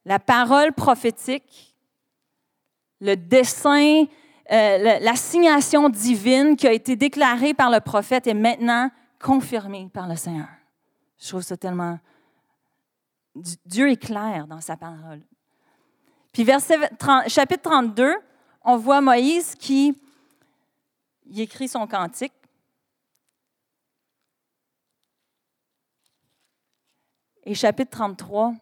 La 0.05 0.19
parole 0.19 0.71
prophétique, 0.71 1.75
le 3.01 3.15
dessein 3.15 4.05
euh, 4.49 4.99
l'assignation 4.99 5.89
divine 5.89 6.55
qui 6.55 6.67
a 6.67 6.71
été 6.71 6.95
déclarée 6.95 7.53
par 7.53 7.69
le 7.69 7.81
prophète 7.81 8.27
est 8.27 8.33
maintenant 8.33 8.89
confirmée 9.19 9.89
par 9.93 10.07
le 10.07 10.15
Seigneur. 10.15 10.47
Je 11.19 11.29
trouve 11.29 11.41
ça 11.41 11.57
tellement... 11.57 11.99
Dieu 13.65 13.91
est 13.91 14.01
clair 14.01 14.47
dans 14.47 14.61
sa 14.61 14.77
parole. 14.77 15.21
Puis 16.31 16.43
verset 16.43 16.77
chapitre 17.27 17.69
32, 17.69 18.15
on 18.63 18.77
voit 18.77 19.01
Moïse 19.01 19.53
qui 19.55 19.95
écrit 21.35 21.67
son 21.67 21.85
cantique. 21.85 22.33
Et 27.43 27.53
chapitre 27.53 27.91
33, 27.91 28.53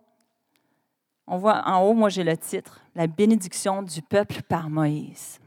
on 1.28 1.38
voit 1.38 1.68
en 1.68 1.82
haut, 1.84 1.94
moi 1.94 2.10
j'ai 2.10 2.24
le 2.24 2.38
titre, 2.38 2.82
La 2.96 3.08
bénédiction 3.08 3.82
du 3.82 4.02
peuple 4.02 4.42
par 4.44 4.70
Moïse. 4.70 5.40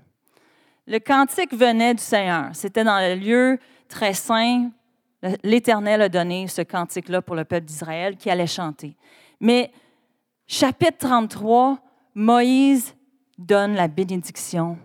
Le 0.88 1.00
cantique 1.00 1.52
venait 1.52 1.92
du 1.92 2.02
Seigneur. 2.02 2.48
C'était 2.54 2.82
dans 2.82 2.98
le 2.98 3.14
lieu 3.14 3.58
très 3.88 4.14
saint. 4.14 4.70
L'Éternel 5.44 6.00
a 6.00 6.08
donné 6.08 6.48
ce 6.48 6.62
cantique-là 6.62 7.20
pour 7.20 7.36
le 7.36 7.44
peuple 7.44 7.66
d'Israël 7.66 8.16
qui 8.16 8.30
allait 8.30 8.46
chanter. 8.46 8.96
Mais 9.38 9.70
chapitre 10.46 11.06
33, 11.06 11.78
Moïse 12.14 12.94
donne 13.36 13.74
la 13.74 13.86
bénédiction 13.86 14.78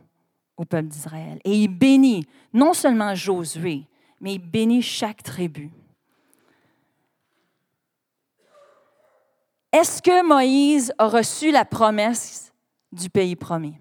au 0.58 0.66
peuple 0.66 0.90
d'Israël. 0.90 1.40
Et 1.46 1.54
il 1.54 1.70
bénit 1.70 2.28
non 2.52 2.74
seulement 2.74 3.16
Josué, 3.16 3.88
mais 4.20 4.34
il 4.34 4.40
bénit 4.40 4.82
chaque 4.82 5.24
tribu. 5.24 5.72
Est-ce 9.72 10.02
que 10.02 10.22
Moïse 10.28 10.94
a 10.98 11.08
reçu 11.08 11.50
la 11.50 11.64
promesse 11.64 12.52
du 12.92 13.10
pays 13.10 13.38
promis? 13.38 13.78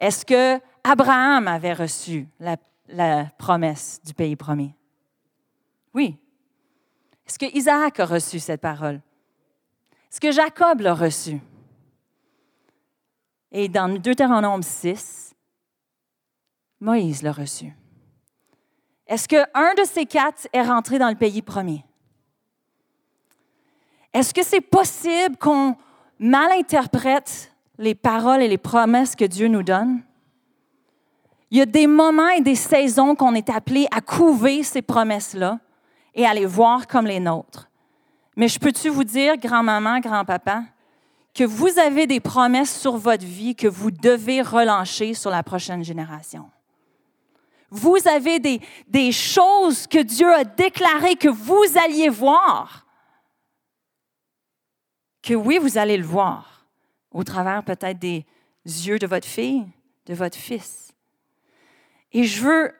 Est-ce 0.00 0.24
que 0.24 0.60
Abraham 0.82 1.48
avait 1.48 1.72
reçu 1.72 2.28
la, 2.38 2.56
promesse 3.38 4.00
du 4.04 4.12
pays 4.14 4.36
promis? 4.36 4.74
Oui. 5.94 6.18
Est-ce 7.26 7.38
que 7.38 7.56
Isaac 7.56 8.00
a 8.00 8.04
reçu 8.04 8.38
cette 8.38 8.60
parole? 8.60 9.00
Est-ce 10.10 10.20
que 10.20 10.30
Jacob 10.30 10.80
l'a 10.80 10.94
reçu? 10.94 11.40
Et 13.50 13.68
dans 13.68 13.88
Deutéronome 13.88 14.62
6, 14.62 15.34
Moïse 16.80 17.22
l'a 17.22 17.32
reçu. 17.32 17.72
Est-ce 19.06 19.28
qu'un 19.28 19.74
de 19.74 19.84
ces 19.84 20.06
quatre 20.06 20.48
est 20.52 20.62
rentré 20.62 20.98
dans 20.98 21.08
le 21.08 21.14
pays 21.14 21.42
promis? 21.42 21.84
Est-ce 24.12 24.32
que 24.32 24.42
c'est 24.42 24.60
possible 24.60 25.36
qu'on 25.36 25.76
malinterprète 26.18 27.53
les 27.78 27.94
paroles 27.94 28.42
et 28.42 28.48
les 28.48 28.58
promesses 28.58 29.16
que 29.16 29.24
Dieu 29.24 29.48
nous 29.48 29.62
donne. 29.62 30.02
Il 31.50 31.58
y 31.58 31.60
a 31.60 31.66
des 31.66 31.86
moments 31.86 32.28
et 32.28 32.40
des 32.40 32.54
saisons 32.54 33.14
qu'on 33.14 33.34
est 33.34 33.50
appelé 33.50 33.86
à 33.90 34.00
couver 34.00 34.62
ces 34.62 34.82
promesses-là 34.82 35.58
et 36.14 36.26
à 36.26 36.34
les 36.34 36.46
voir 36.46 36.86
comme 36.86 37.06
les 37.06 37.20
nôtres. 37.20 37.68
Mais 38.36 38.48
je 38.48 38.58
peux-tu 38.58 38.88
vous 38.88 39.04
dire, 39.04 39.36
grand-maman, 39.36 40.00
grand-papa, 40.00 40.64
que 41.32 41.44
vous 41.44 41.78
avez 41.78 42.06
des 42.06 42.20
promesses 42.20 42.80
sur 42.80 42.96
votre 42.96 43.24
vie 43.24 43.54
que 43.54 43.68
vous 43.68 43.90
devez 43.90 44.42
relancer 44.42 45.14
sur 45.14 45.30
la 45.30 45.42
prochaine 45.42 45.84
génération? 45.84 46.50
Vous 47.70 47.98
avez 48.06 48.38
des, 48.38 48.60
des 48.86 49.10
choses 49.10 49.86
que 49.86 49.98
Dieu 49.98 50.32
a 50.32 50.44
déclarées 50.44 51.16
que 51.16 51.28
vous 51.28 51.64
alliez 51.84 52.08
voir. 52.08 52.86
Que 55.22 55.34
oui, 55.34 55.58
vous 55.58 55.78
allez 55.78 55.96
le 55.96 56.04
voir 56.04 56.53
au 57.14 57.24
travers 57.24 57.64
peut-être 57.64 57.98
des 57.98 58.26
yeux 58.64 58.98
de 58.98 59.06
votre 59.06 59.26
fille, 59.26 59.64
de 60.06 60.14
votre 60.14 60.36
fils. 60.36 60.92
Et 62.12 62.24
je 62.24 62.42
veux, 62.42 62.74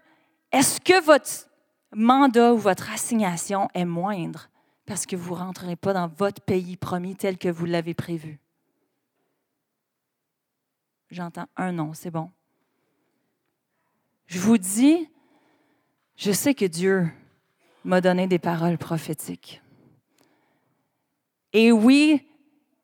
est-ce 0.53 0.81
que 0.81 1.03
votre 1.03 1.49
mandat 1.95 2.53
ou 2.53 2.59
votre 2.59 2.91
assignation 2.91 3.69
est 3.73 3.85
moindre 3.85 4.51
parce 4.85 5.07
que 5.07 5.17
vous 5.17 5.35
ne 5.35 5.39
rentrerez 5.39 5.77
pas 5.77 5.95
dans 5.95 6.09
votre 6.09 6.43
pays 6.43 6.77
promis 6.77 7.17
tel 7.17 7.39
que 7.39 7.49
vous 7.49 7.65
l'avez 7.65 7.95
prévu? 7.95 8.39
J'entends 11.11 11.47
un 11.57 11.73
non, 11.73 11.95
c'est 11.95 12.11
bon. 12.11 12.31
Je 14.27 14.41
vous 14.41 14.59
dis, 14.59 15.09
je 16.17 16.33
sais 16.33 16.55
que 16.55 16.65
Dieu 16.65 17.09
m'a 17.85 18.01
donné 18.01 18.27
des 18.27 18.39
paroles 18.41 18.79
prophétiques. 18.79 19.63
Et 21.53 21.71
oui, 21.71 22.27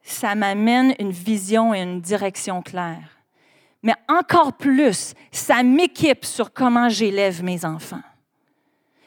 ça 0.03 0.35
m'amène 0.35 0.95
une 0.99 1.13
vision 1.13 1.75
et 1.75 1.81
une 1.81 2.01
direction 2.01 2.63
claire. 2.63 3.19
Mais 3.83 3.95
encore 4.09 4.55
plus, 4.55 5.15
ça 5.33 5.63
m'équipe 5.63 6.25
sur 6.25 6.53
comment 6.53 6.89
j'élève 6.89 7.43
mes 7.43 7.65
enfants. 7.65 8.03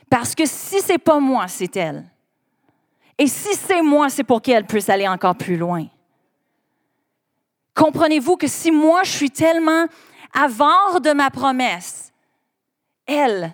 Parce 0.09 0.35
que 0.35 0.45
si 0.45 0.81
c'est 0.81 0.97
pas 0.97 1.19
moi, 1.19 1.47
c'est 1.47 1.75
elle. 1.75 2.05
Et 3.17 3.27
si 3.27 3.55
c'est 3.55 3.81
moi, 3.81 4.09
c'est 4.09 4.23
pour 4.23 4.41
qu'elle 4.41 4.65
puisse 4.65 4.89
aller 4.89 5.07
encore 5.07 5.35
plus 5.35 5.57
loin. 5.57 5.85
Comprenez-vous 7.75 8.37
que 8.37 8.47
si 8.47 8.71
moi, 8.71 9.03
je 9.03 9.11
suis 9.11 9.31
tellement 9.31 9.85
avare 10.33 11.01
de 11.01 11.11
ma 11.11 11.29
promesse, 11.29 12.11
elles 13.05 13.53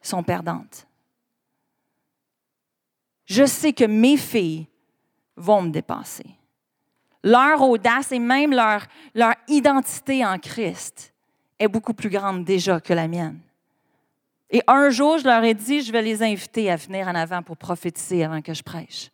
sont 0.00 0.22
perdantes. 0.22 0.86
Je 3.24 3.44
sais 3.44 3.72
que 3.72 3.84
mes 3.84 4.16
filles 4.16 4.66
vont 5.36 5.62
me 5.62 5.70
dépasser 5.70 6.37
Leur 7.24 7.60
audace 7.62 8.12
et 8.12 8.18
même 8.18 8.52
leur, 8.52 8.86
leur 9.14 9.34
identité 9.48 10.24
en 10.24 10.38
Christ 10.38 11.12
est 11.58 11.68
beaucoup 11.68 11.94
plus 11.94 12.10
grande 12.10 12.44
déjà 12.44 12.80
que 12.80 12.92
la 12.92 13.08
mienne. 13.08 13.40
Et 14.50 14.62
un 14.66 14.88
jour, 14.90 15.18
je 15.18 15.24
leur 15.24 15.44
ai 15.44 15.54
dit, 15.54 15.82
je 15.82 15.92
vais 15.92 16.02
les 16.02 16.22
inviter 16.22 16.70
à 16.70 16.76
venir 16.76 17.06
en 17.08 17.14
avant 17.14 17.42
pour 17.42 17.56
prophétiser 17.56 18.24
avant 18.24 18.40
que 18.40 18.54
je 18.54 18.62
prêche. 18.62 19.10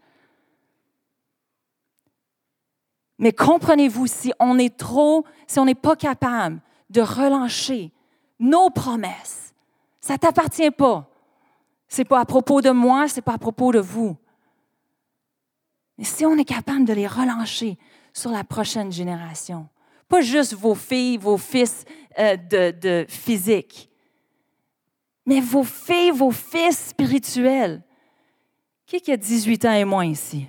Mais 3.19 3.33
comprenez-vous, 3.33 4.07
si 4.07 4.33
on 4.39 4.59
est 4.59 4.77
trop, 4.77 5.25
si 5.47 5.59
on 5.59 5.65
n'est 5.65 5.75
pas 5.75 5.97
capable 5.97 6.61
de 6.91 7.01
relancer 7.01 7.91
nos 8.39 8.71
promesses, 8.71 9.55
ça 10.01 10.15
ne 10.15 10.19
t'appartient 10.19 10.71
pas. 10.71 11.09
Ce 11.89 12.01
n'est 12.01 12.05
pas 12.05 12.21
à 12.21 12.25
propos 12.25 12.61
de 12.61 12.71
moi, 12.71 13.09
ce 13.09 13.17
n'est 13.17 13.23
pas 13.23 13.35
à 13.35 13.39
propos 13.39 13.73
de 13.73 13.79
vous. 13.79 14.17
Mais 15.97 16.05
si 16.05 16.27
on 16.27 16.37
est 16.37 16.45
capable 16.45 16.85
de 16.85 16.93
les 16.93 17.07
relancer 17.07 17.79
sur 18.15 18.31
la 18.31 18.45
prochaine 18.45 18.91
génération, 18.93 19.69
pas 20.09 20.23
juste 20.23 20.55
vos 20.55 20.75
filles, 20.75 21.19
vos 21.19 21.37
fils 21.37 21.85
euh, 22.19 22.37
de, 22.37 23.05
physique, 23.09 23.91
mais 25.27 25.41
vos 25.41 25.65
filles, 25.65 26.13
vos 26.13 26.31
fils 26.31 26.89
spirituels. 26.89 27.83
Qui, 28.87 29.11
a 29.11 29.17
18 29.17 29.65
ans 29.65 29.73
et 29.73 29.85
moins 29.85 30.05
ici? 30.05 30.47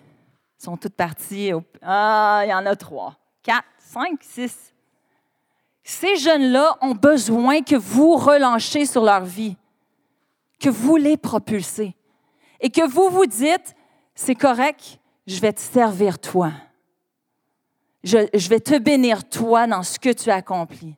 Ils 0.59 0.63
sont 0.63 0.77
toutes 0.77 0.93
parties. 0.93 1.51
Ah, 1.81 2.41
il 2.45 2.49
y 2.49 2.53
en 2.53 2.65
a 2.65 2.75
trois, 2.75 3.17
quatre, 3.41 3.65
cinq, 3.79 4.21
six. 4.21 4.73
Ces 5.83 6.17
jeunes-là 6.17 6.77
ont 6.81 6.93
besoin 6.93 7.61
que 7.61 7.75
vous 7.75 8.15
relanchez 8.17 8.85
sur 8.85 9.03
leur 9.03 9.23
vie, 9.23 9.55
que 10.59 10.69
vous 10.69 10.97
les 10.97 11.17
propulsez 11.17 11.95
et 12.59 12.69
que 12.69 12.87
vous 12.87 13.09
vous 13.09 13.25
dites, 13.25 13.75
c'est 14.13 14.35
correct, 14.35 14.99
je 15.25 15.39
vais 15.39 15.53
te 15.53 15.61
servir 15.61 16.19
toi. 16.19 16.51
Je, 18.05 18.49
vais 18.49 18.59
te 18.59 18.77
bénir 18.77 19.27
toi 19.27 19.65
dans 19.65 19.81
ce 19.81 19.97
que 19.97 20.13
tu 20.13 20.29
accomplis. 20.29 20.95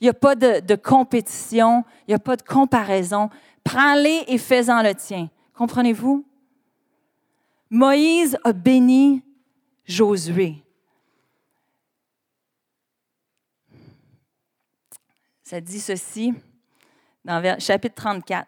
Il 0.00 0.04
n'y 0.04 0.08
a 0.08 0.14
pas 0.14 0.36
de, 0.36 0.74
compétition, 0.76 1.84
il 2.06 2.12
n'y 2.12 2.14
a 2.14 2.20
pas 2.20 2.36
de 2.36 2.42
comparaison. 2.42 3.28
Prends-les 3.64 4.22
et 4.28 4.38
fais-en 4.38 4.82
le 4.82 4.94
tien. 4.94 5.28
Comprenez-vous? 5.54 6.24
Moïse 7.70 8.38
a 8.44 8.52
béni 8.52 9.24
Josué. 9.84 10.62
Ça 15.42 15.60
dit 15.60 15.80
ceci 15.80 16.34
dans 17.24 17.40
le 17.40 17.58
chapitre 17.58 17.96
34. 17.96 18.46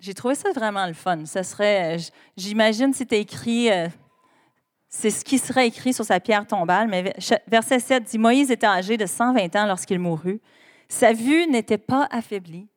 J'ai 0.00 0.14
trouvé 0.14 0.34
ça 0.34 0.50
vraiment 0.50 0.86
le 0.86 0.94
fun. 0.94 1.26
Ça 1.26 1.44
serait, 1.44 1.98
j'imagine, 2.36 2.92
c'était 2.92 3.20
écrit, 3.20 3.70
euh, 3.70 3.88
c'est 4.94 5.10
ce 5.10 5.24
qui 5.24 5.38
serait 5.38 5.66
écrit 5.66 5.94
sur 5.94 6.04
sa 6.04 6.20
pierre 6.20 6.46
tombale, 6.46 6.86
mais 6.86 7.14
verset 7.48 7.80
7 7.80 8.04
dit 8.04 8.18
Moïse 8.18 8.50
était 8.50 8.66
âgé 8.66 8.98
de 8.98 9.06
120 9.06 9.56
ans 9.56 9.66
lorsqu'il 9.66 9.98
mourut. 9.98 10.40
Sa 10.86 11.14
vue 11.14 11.46
n'était 11.46 11.78
pas 11.78 12.06
affaiblie 12.10 12.68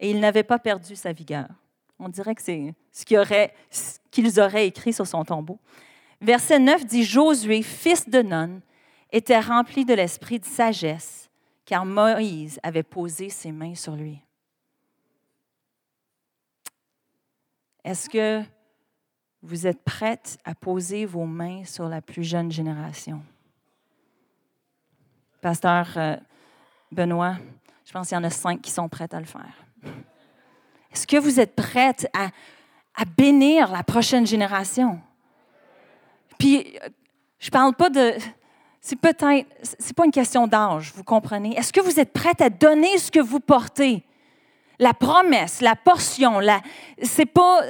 et 0.00 0.10
il 0.10 0.20
n'avait 0.20 0.42
pas 0.42 0.58
perdu 0.58 0.96
sa 0.96 1.12
vigueur. 1.12 1.48
On 1.98 2.08
dirait 2.08 2.34
que 2.34 2.40
c'est 2.40 2.74
ce 2.90 3.04
qu'ils 4.10 4.40
auraient 4.40 4.66
écrit 4.66 4.94
sur 4.94 5.06
son 5.06 5.22
tombeau. 5.22 5.58
Verset 6.22 6.58
9 6.58 6.86
dit 6.86 7.04
Josué, 7.04 7.62
fils 7.62 8.08
de 8.08 8.22
Non, 8.22 8.62
était 9.12 9.38
rempli 9.38 9.84
de 9.84 9.92
l'esprit 9.92 10.40
de 10.40 10.46
sagesse, 10.46 11.28
car 11.66 11.84
Moïse 11.84 12.58
avait 12.62 12.82
posé 12.82 13.28
ses 13.28 13.52
mains 13.52 13.74
sur 13.74 13.96
lui. 13.96 14.18
Est-ce 17.84 18.08
que 18.08 18.42
vous 19.42 19.66
êtes 19.66 19.82
prête 19.82 20.38
à 20.44 20.54
poser 20.54 21.06
vos 21.06 21.24
mains 21.24 21.64
sur 21.64 21.88
la 21.88 22.00
plus 22.00 22.24
jeune 22.24 22.52
génération? 22.52 23.22
Pasteur 25.40 25.88
euh, 25.96 26.16
Benoît, 26.92 27.36
je 27.86 27.92
pense 27.92 28.08
qu'il 28.08 28.16
y 28.16 28.20
en 28.20 28.24
a 28.24 28.30
cinq 28.30 28.60
qui 28.60 28.70
sont 28.70 28.88
prêtes 28.88 29.14
à 29.14 29.20
le 29.20 29.26
faire. 29.26 29.54
Est-ce 30.92 31.06
que 31.06 31.16
vous 31.16 31.40
êtes 31.40 31.54
prête 31.54 32.10
à, 32.12 32.28
bénir 33.16 33.72
la 33.72 33.82
prochaine 33.82 34.26
génération? 34.26 35.00
Puis, 36.38 36.78
je 37.38 37.50
parle 37.50 37.74
pas 37.74 37.88
de. 37.88 38.14
C'est 38.80 38.96
peut-être. 38.96 39.48
C'est 39.62 39.94
pas 39.94 40.04
une 40.04 40.10
question 40.10 40.46
d'âge, 40.46 40.92
vous 40.94 41.04
comprenez? 41.04 41.56
Est-ce 41.56 41.72
que 41.72 41.80
vous 41.80 41.98
êtes 41.98 42.12
prête 42.12 42.42
à 42.42 42.50
donner 42.50 42.98
ce 42.98 43.10
que 43.10 43.20
vous 43.20 43.40
portez? 43.40 44.04
La 44.78 44.92
promesse, 44.92 45.60
la 45.60 45.76
portion, 45.76 46.40
la, 46.40 46.60
c'est 47.02 47.26
pas 47.26 47.62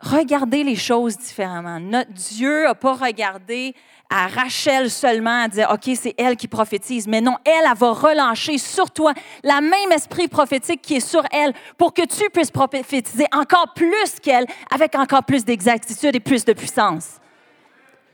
Regardez 0.00 0.64
les 0.64 0.76
choses 0.76 1.18
différemment. 1.18 1.78
Notre 1.78 2.12
Dieu 2.12 2.64
n'a 2.64 2.74
pas 2.74 2.94
regardé 2.94 3.74
à 4.08 4.26
Rachel 4.26 4.90
seulement 4.90 5.42
à 5.42 5.48
dire, 5.48 5.68
OK, 5.70 5.94
c'est 5.94 6.14
elle 6.16 6.36
qui 6.36 6.48
prophétise. 6.48 7.06
Mais 7.06 7.20
non, 7.20 7.36
elle, 7.44 7.64
elle 7.70 7.76
va 7.76 7.92
relancer 7.92 8.56
sur 8.56 8.90
toi 8.90 9.12
la 9.44 9.60
même 9.60 9.92
esprit 9.92 10.26
prophétique 10.26 10.80
qui 10.82 10.96
est 10.96 11.00
sur 11.00 11.22
elle 11.30 11.52
pour 11.76 11.92
que 11.92 12.06
tu 12.06 12.28
puisses 12.30 12.50
prophétiser 12.50 13.26
encore 13.32 13.74
plus 13.74 14.18
qu'elle, 14.20 14.46
avec 14.70 14.94
encore 14.94 15.24
plus 15.24 15.44
d'exactitude 15.44 16.16
et 16.16 16.20
plus 16.20 16.44
de 16.44 16.54
puissance. 16.54 17.20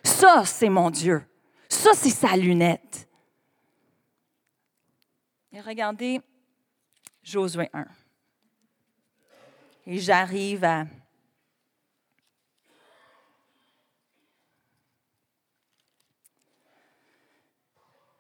Ça, 0.02 0.44
c'est 0.44 0.68
mon 0.68 0.90
Dieu. 0.90 1.24
Ça, 1.68 1.90
c'est 1.94 2.10
sa 2.10 2.36
lunette. 2.36 3.08
Et 5.52 5.60
regardez 5.60 6.20
Josué 7.22 7.70
1. 7.72 7.84
Et 9.86 9.98
j'arrive 9.98 10.64
à 10.64 10.84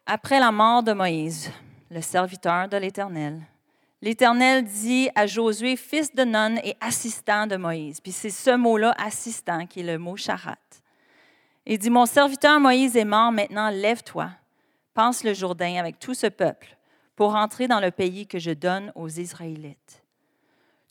Après 0.08 0.38
la 0.38 0.52
mort 0.52 0.84
de 0.84 0.92
Moïse, 0.92 1.50
le 1.90 2.00
serviteur 2.00 2.68
de 2.68 2.76
l'Éternel, 2.76 3.42
l'Éternel 4.00 4.62
dit 4.62 5.10
à 5.16 5.26
Josué, 5.26 5.74
fils 5.74 6.14
de 6.14 6.22
Nun 6.22 6.58
et 6.62 6.76
assistant 6.80 7.48
de 7.48 7.56
Moïse. 7.56 8.00
Puis 8.00 8.12
c'est 8.12 8.30
ce 8.30 8.54
mot-là, 8.56 8.94
assistant, 8.98 9.66
qui 9.66 9.80
est 9.80 9.82
le 9.82 9.98
mot 9.98 10.14
charat. 10.16 10.54
Il 11.66 11.80
dit, 11.80 11.90
mon 11.90 12.06
serviteur 12.06 12.60
Moïse 12.60 12.96
est 12.96 13.04
mort, 13.04 13.32
maintenant 13.32 13.68
lève-toi, 13.68 14.30
pense 14.94 15.24
le 15.24 15.34
Jourdain 15.34 15.74
avec 15.74 15.98
tout 15.98 16.14
ce 16.14 16.28
peuple 16.28 16.76
pour 17.16 17.34
entrer 17.34 17.66
dans 17.66 17.80
le 17.80 17.90
pays 17.90 18.28
que 18.28 18.38
je 18.38 18.52
donne 18.52 18.92
aux 18.94 19.08
Israélites. 19.08 20.04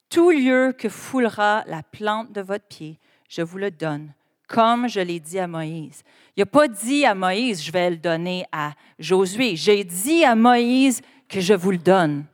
Tout 0.10 0.32
lieu 0.32 0.76
que 0.78 0.90
foulera 0.90 1.64
la 1.68 1.84
plante 1.84 2.34
de 2.34 2.42
votre 2.42 2.66
pied, 2.66 3.00
je 3.30 3.42
vous 3.42 3.60
le 3.60 3.72
donne, 3.72 4.12
comme 4.48 4.88
je 4.88 5.00
l'ai 5.00 5.20
dit 5.20 5.40
à 5.40 5.48
Moïse. 5.48 6.04
Il 6.36 6.42
n'a 6.42 6.46
pas 6.46 6.68
dit 6.68 7.06
à 7.06 7.16
Moïse, 7.16 7.64
je 7.64 7.72
vais 7.72 7.90
le 7.90 7.98
donner 7.98 8.46
à 8.52 8.74
Josué. 9.00 9.56
J'ai 9.56 9.84
dit 9.84 10.24
à 10.24 10.36
Moïse 10.36 11.02
que 11.30 11.40
je 11.40 11.54
vous 11.54 11.72
le 11.72 11.78
donne. 11.78 12.26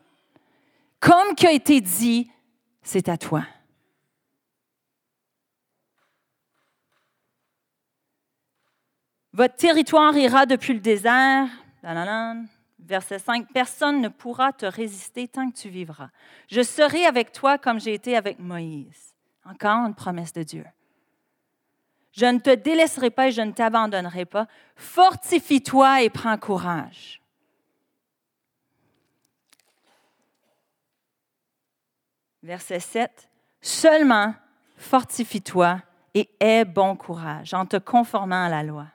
Comme 1.00 1.36
qui 1.36 1.48
a 1.48 1.52
été 1.52 1.82
dit, 1.82 2.30
c'est 2.82 3.10
à 3.10 3.18
toi. 3.18 3.44
Votre 9.34 9.56
territoire 9.56 10.16
ira 10.18 10.46
depuis 10.46 10.74
le 10.74 10.80
désert. 10.80 11.48
Verset 12.80 13.20
5. 13.20 13.48
Personne 13.54 14.02
ne 14.02 14.10
pourra 14.10 14.52
te 14.52 14.66
résister 14.66 15.28
tant 15.28 15.50
que 15.50 15.56
tu 15.56 15.70
vivras. 15.70 16.10
Je 16.50 16.62
serai 16.62 17.06
avec 17.06 17.32
toi 17.32 17.58
comme 17.58 17.80
j'ai 17.80 17.94
été 17.94 18.18
avec 18.18 18.40
Moïse. 18.40 19.16
Encore 19.46 19.86
une 19.86 19.96
promesse 19.96 20.34
de 20.34 20.44
Dieu. 20.44 20.66
Je 22.12 22.26
ne 22.26 22.40
te 22.40 22.54
délaisserai 22.54 23.10
pas 23.10 23.28
et 23.28 23.32
je 23.32 23.42
ne 23.42 23.52
t'abandonnerai 23.52 24.26
pas. 24.26 24.48
Fortifie-toi 24.76 26.04
et 26.04 26.10
prends 26.10 26.38
courage. 26.38 27.22
Verset 32.44 32.80
7. 32.80 33.30
Seulement 33.62 34.34
fortifie-toi 34.78 35.80
et 36.14 36.30
aie 36.40 36.66
bon 36.66 36.96
courage 36.96 37.54
en 37.54 37.66
te 37.66 37.78
conformant 37.78 38.46
à 38.46 38.50
la 38.50 38.64
loi. 38.64 38.88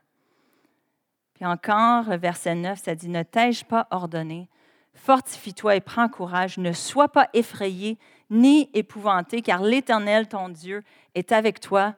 Puis 1.35 1.47
encore, 1.47 2.05
verset 2.17 2.55
9, 2.55 2.83
ça 2.83 2.95
dit, 2.95 3.09
ne 3.09 3.23
t'ai-je 3.23 3.65
pas 3.65 3.87
ordonné, 3.91 4.49
fortifie-toi 4.95 5.77
et 5.77 5.81
prends 5.81 6.09
courage, 6.09 6.59
ne 6.59 6.73
sois 6.73 7.09
pas 7.09 7.29
effrayé 7.35 7.99
ni 8.31 8.71
épouvanté, 8.73 9.43
car 9.43 9.63
l'Éternel, 9.63 10.29
ton 10.29 10.49
Dieu, 10.49 10.83
est 11.15 11.33
avec 11.33 11.61
toi 11.61 11.95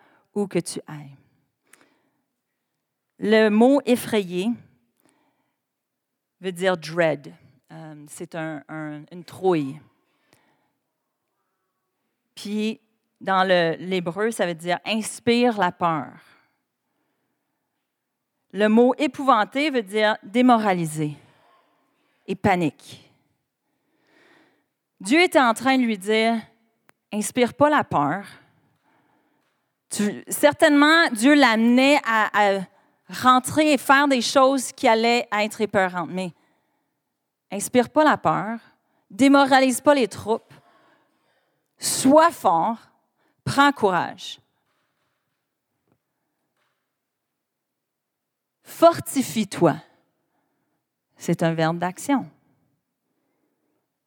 que 0.46 0.58
tu 0.58 0.80
ailles. 0.86 1.16
Le 3.18 3.48
mot 3.48 3.80
effrayé 3.84 4.48
veut 6.40 6.52
dire 6.52 6.76
dread. 6.76 7.34
Euh, 7.72 8.04
c'est 8.08 8.34
une 8.34 9.24
trouille. 9.26 9.80
Puis, 12.34 12.80
dans 13.20 13.42
l'hébreu, 13.42 14.30
ça 14.30 14.46
veut 14.46 14.54
dire 14.54 14.78
inspire 14.86 15.58
la 15.58 15.72
peur. 15.72 16.12
Le 18.52 18.68
mot 18.68 18.94
épouvanté 18.96 19.70
veut 19.70 19.82
dire 19.82 20.16
démoraliser 20.22 21.16
et 22.26 22.34
panique. 22.34 23.04
Dieu 25.00 25.20
était 25.22 25.40
en 25.40 25.54
train 25.54 25.76
de 25.76 25.82
lui 25.82 25.98
dire 25.98 26.40
inspire 27.12 27.54
pas 27.54 27.70
la 27.70 27.84
peur, 27.84 28.26
certainement, 30.28 31.08
Dieu 31.12 31.34
l'amenait 31.34 32.00
à, 32.04 32.28
à 32.32 32.60
rentrer 33.08 33.72
et 33.72 33.78
faire 33.78 34.08
des 34.08 34.20
choses 34.20 34.72
qui 34.72 34.86
allaient 34.86 35.28
être 35.32 35.60
épeurantes. 35.60 36.10
Mais 36.10 36.32
inspire 37.50 37.88
pas 37.88 38.04
la 38.04 38.16
peur, 38.16 38.58
démoralise 39.10 39.80
pas 39.80 39.94
les 39.94 40.08
troupes, 40.08 40.52
sois 41.78 42.30
fort, 42.30 42.78
prends 43.44 43.72
courage. 43.72 44.40
Fortifie-toi. 48.62 49.76
C'est 51.16 51.42
un 51.42 51.54
verbe 51.54 51.78
d'action. 51.78 52.28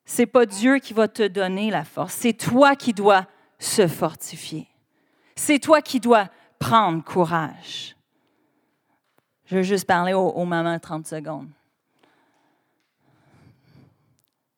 C'est 0.05 0.27
pas 0.27 0.45
Dieu 0.45 0.77
qui 0.77 0.93
va 0.93 1.07
te 1.07 1.27
donner 1.27 1.71
la 1.71 1.83
force, 1.83 2.13
c'est 2.13 2.33
toi 2.33 2.75
qui 2.75 2.93
dois 2.93 3.25
se 3.59 3.87
fortifier. 3.87 4.70
C'est 5.43 5.57
toi 5.57 5.81
qui 5.81 5.99
dois 5.99 6.29
prendre 6.59 7.03
courage. 7.03 7.97
Je 9.45 9.55
veux 9.55 9.63
juste 9.63 9.87
parler 9.87 10.13
aux, 10.13 10.29
aux 10.29 10.45
mamans 10.45 10.77
30 10.77 11.07
secondes. 11.07 11.49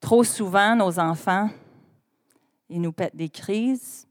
Trop 0.02 0.26
souvent, 0.26 0.76
nos 0.76 1.00
enfants, 1.00 1.50
ils 2.68 2.82
nous 2.82 2.92
pètent 2.92 3.16
des 3.16 3.30
crises. 3.30 4.06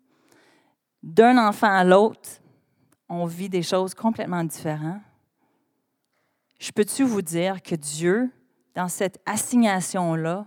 D'un 1.02 1.37
enfant 1.37 1.70
à 1.70 1.85
l'autre, 1.85 2.40
on 3.06 3.26
vit 3.26 3.50
des 3.50 3.62
choses 3.62 3.92
complètement 3.92 4.42
différentes. 4.42 5.02
Je 6.58 6.72
peux-tu 6.72 7.04
vous 7.04 7.20
dire 7.20 7.61
que 7.61 7.74
Dieu, 7.74 8.30
dans 8.74 8.88
cette 8.88 9.20
assignation-là, 9.26 10.46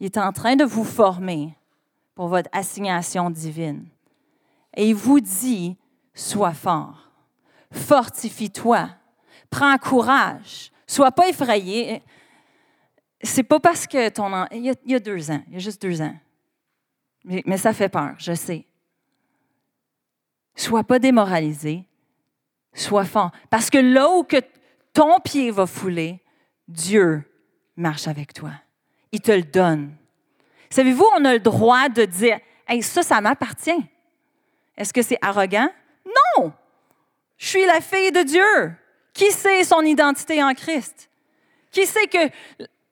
il 0.00 0.06
est 0.06 0.16
en 0.16 0.32
train 0.32 0.56
de 0.56 0.64
vous 0.64 0.84
former 0.84 1.54
pour 2.14 2.28
votre 2.28 2.48
assignation 2.50 3.28
divine? 3.28 3.90
Et 4.76 4.90
il 4.90 4.94
vous 4.94 5.20
dit, 5.20 5.76
sois 6.14 6.52
fort, 6.52 7.10
fortifie-toi, 7.72 8.90
prends 9.48 9.76
courage, 9.78 10.70
sois 10.86 11.10
pas 11.10 11.28
effrayé. 11.28 12.02
C'est 13.22 13.42
pas 13.42 13.58
parce 13.58 13.86
que 13.86 14.10
ton... 14.10 14.46
Il 14.52 14.66
y, 14.84 14.94
a, 14.94 15.00
deux 15.00 15.30
ans, 15.30 15.42
il 15.48 15.54
y 15.54 15.56
a 15.56 15.60
juste 15.60 15.80
deux 15.80 16.02
ans. 16.02 16.14
Mais, 17.24 17.56
ça 17.56 17.72
fait 17.72 17.88
peur, 17.88 18.14
je 18.18 18.34
sais. 18.34 18.66
Sois 20.54 20.84
pas 20.84 20.98
démoralisé, 20.98 21.84
sois 22.72 23.04
fort. 23.04 23.32
Parce 23.50 23.68
que 23.68 23.78
là 23.78 24.08
où 24.10 24.22
que 24.22 24.36
ton 24.92 25.18
pied 25.20 25.50
va 25.50 25.66
fouler, 25.66 26.22
Dieu 26.68 27.24
marche 27.76 28.06
avec 28.06 28.32
toi. 28.32 28.52
Il 29.10 29.20
te 29.20 29.32
le 29.32 29.42
donne. 29.42 29.94
Savez-vous, 30.70 31.06
on 31.16 31.24
a 31.24 31.32
le 31.32 31.40
droit 31.40 31.88
de 31.88 32.04
dire 32.04 32.38
hey, 32.68 32.82
ça, 32.82 33.02
ça 33.02 33.20
m'appartient. 33.20 33.84
Est-ce 34.76 34.92
que 34.92 35.02
c'est 35.02 35.18
arrogant? 35.22 35.68
Non! 36.04 36.52
Je 37.36 37.46
suis 37.46 37.66
la 37.66 37.80
fille 37.80 38.12
de 38.12 38.22
Dieu. 38.22 38.74
Qui 39.12 39.30
sait 39.30 39.64
son 39.64 39.82
identité 39.82 40.42
en 40.42 40.52
Christ? 40.54 41.10
Qui 41.70 41.86
sait 41.86 42.06
que, 42.06 42.28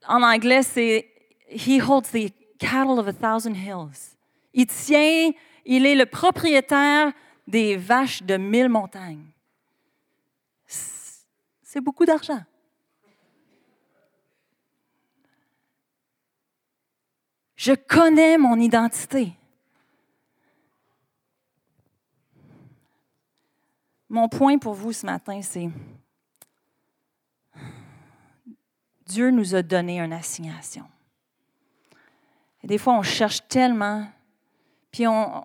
en 0.07 0.23
anglais, 0.23 0.63
c'est 0.63 1.11
He 1.49 1.81
holds 1.81 2.11
the 2.11 2.33
cattle 2.59 2.99
of 2.99 3.07
a 3.07 3.13
thousand 3.13 3.55
hills. 3.55 4.17
Il 4.53 4.67
tient, 4.67 5.31
il 5.65 5.87
est 5.87 5.95
le 5.95 6.07
propriétaire 6.07 7.13
des 7.47 7.77
vaches 7.77 8.23
de 8.23 8.37
mille 8.37 8.69
montagnes. 8.69 9.27
C'est 10.67 11.81
beaucoup 11.81 12.07
d'argent. 12.07 12.43
Je 17.57 17.73
connais 17.73 18.39
mon 18.39 18.59
identité. 18.59 19.33
Mon 24.15 24.29
point 24.29 24.59
pour 24.59 24.75
vous 24.75 24.93
ce 24.93 25.05
matin, 25.05 25.43
c'est 25.43 25.69
Dieu 29.07 29.33
nous 29.33 29.57
a 29.57 29.63
donné 29.63 29.99
une 29.99 30.13
assignation. 30.13 30.85
Des 32.63 32.79
fois, 32.79 32.93
on 32.97 33.03
cherche 33.03 33.41
tellement, 33.49 34.07
puis 34.93 35.09
on, 35.09 35.43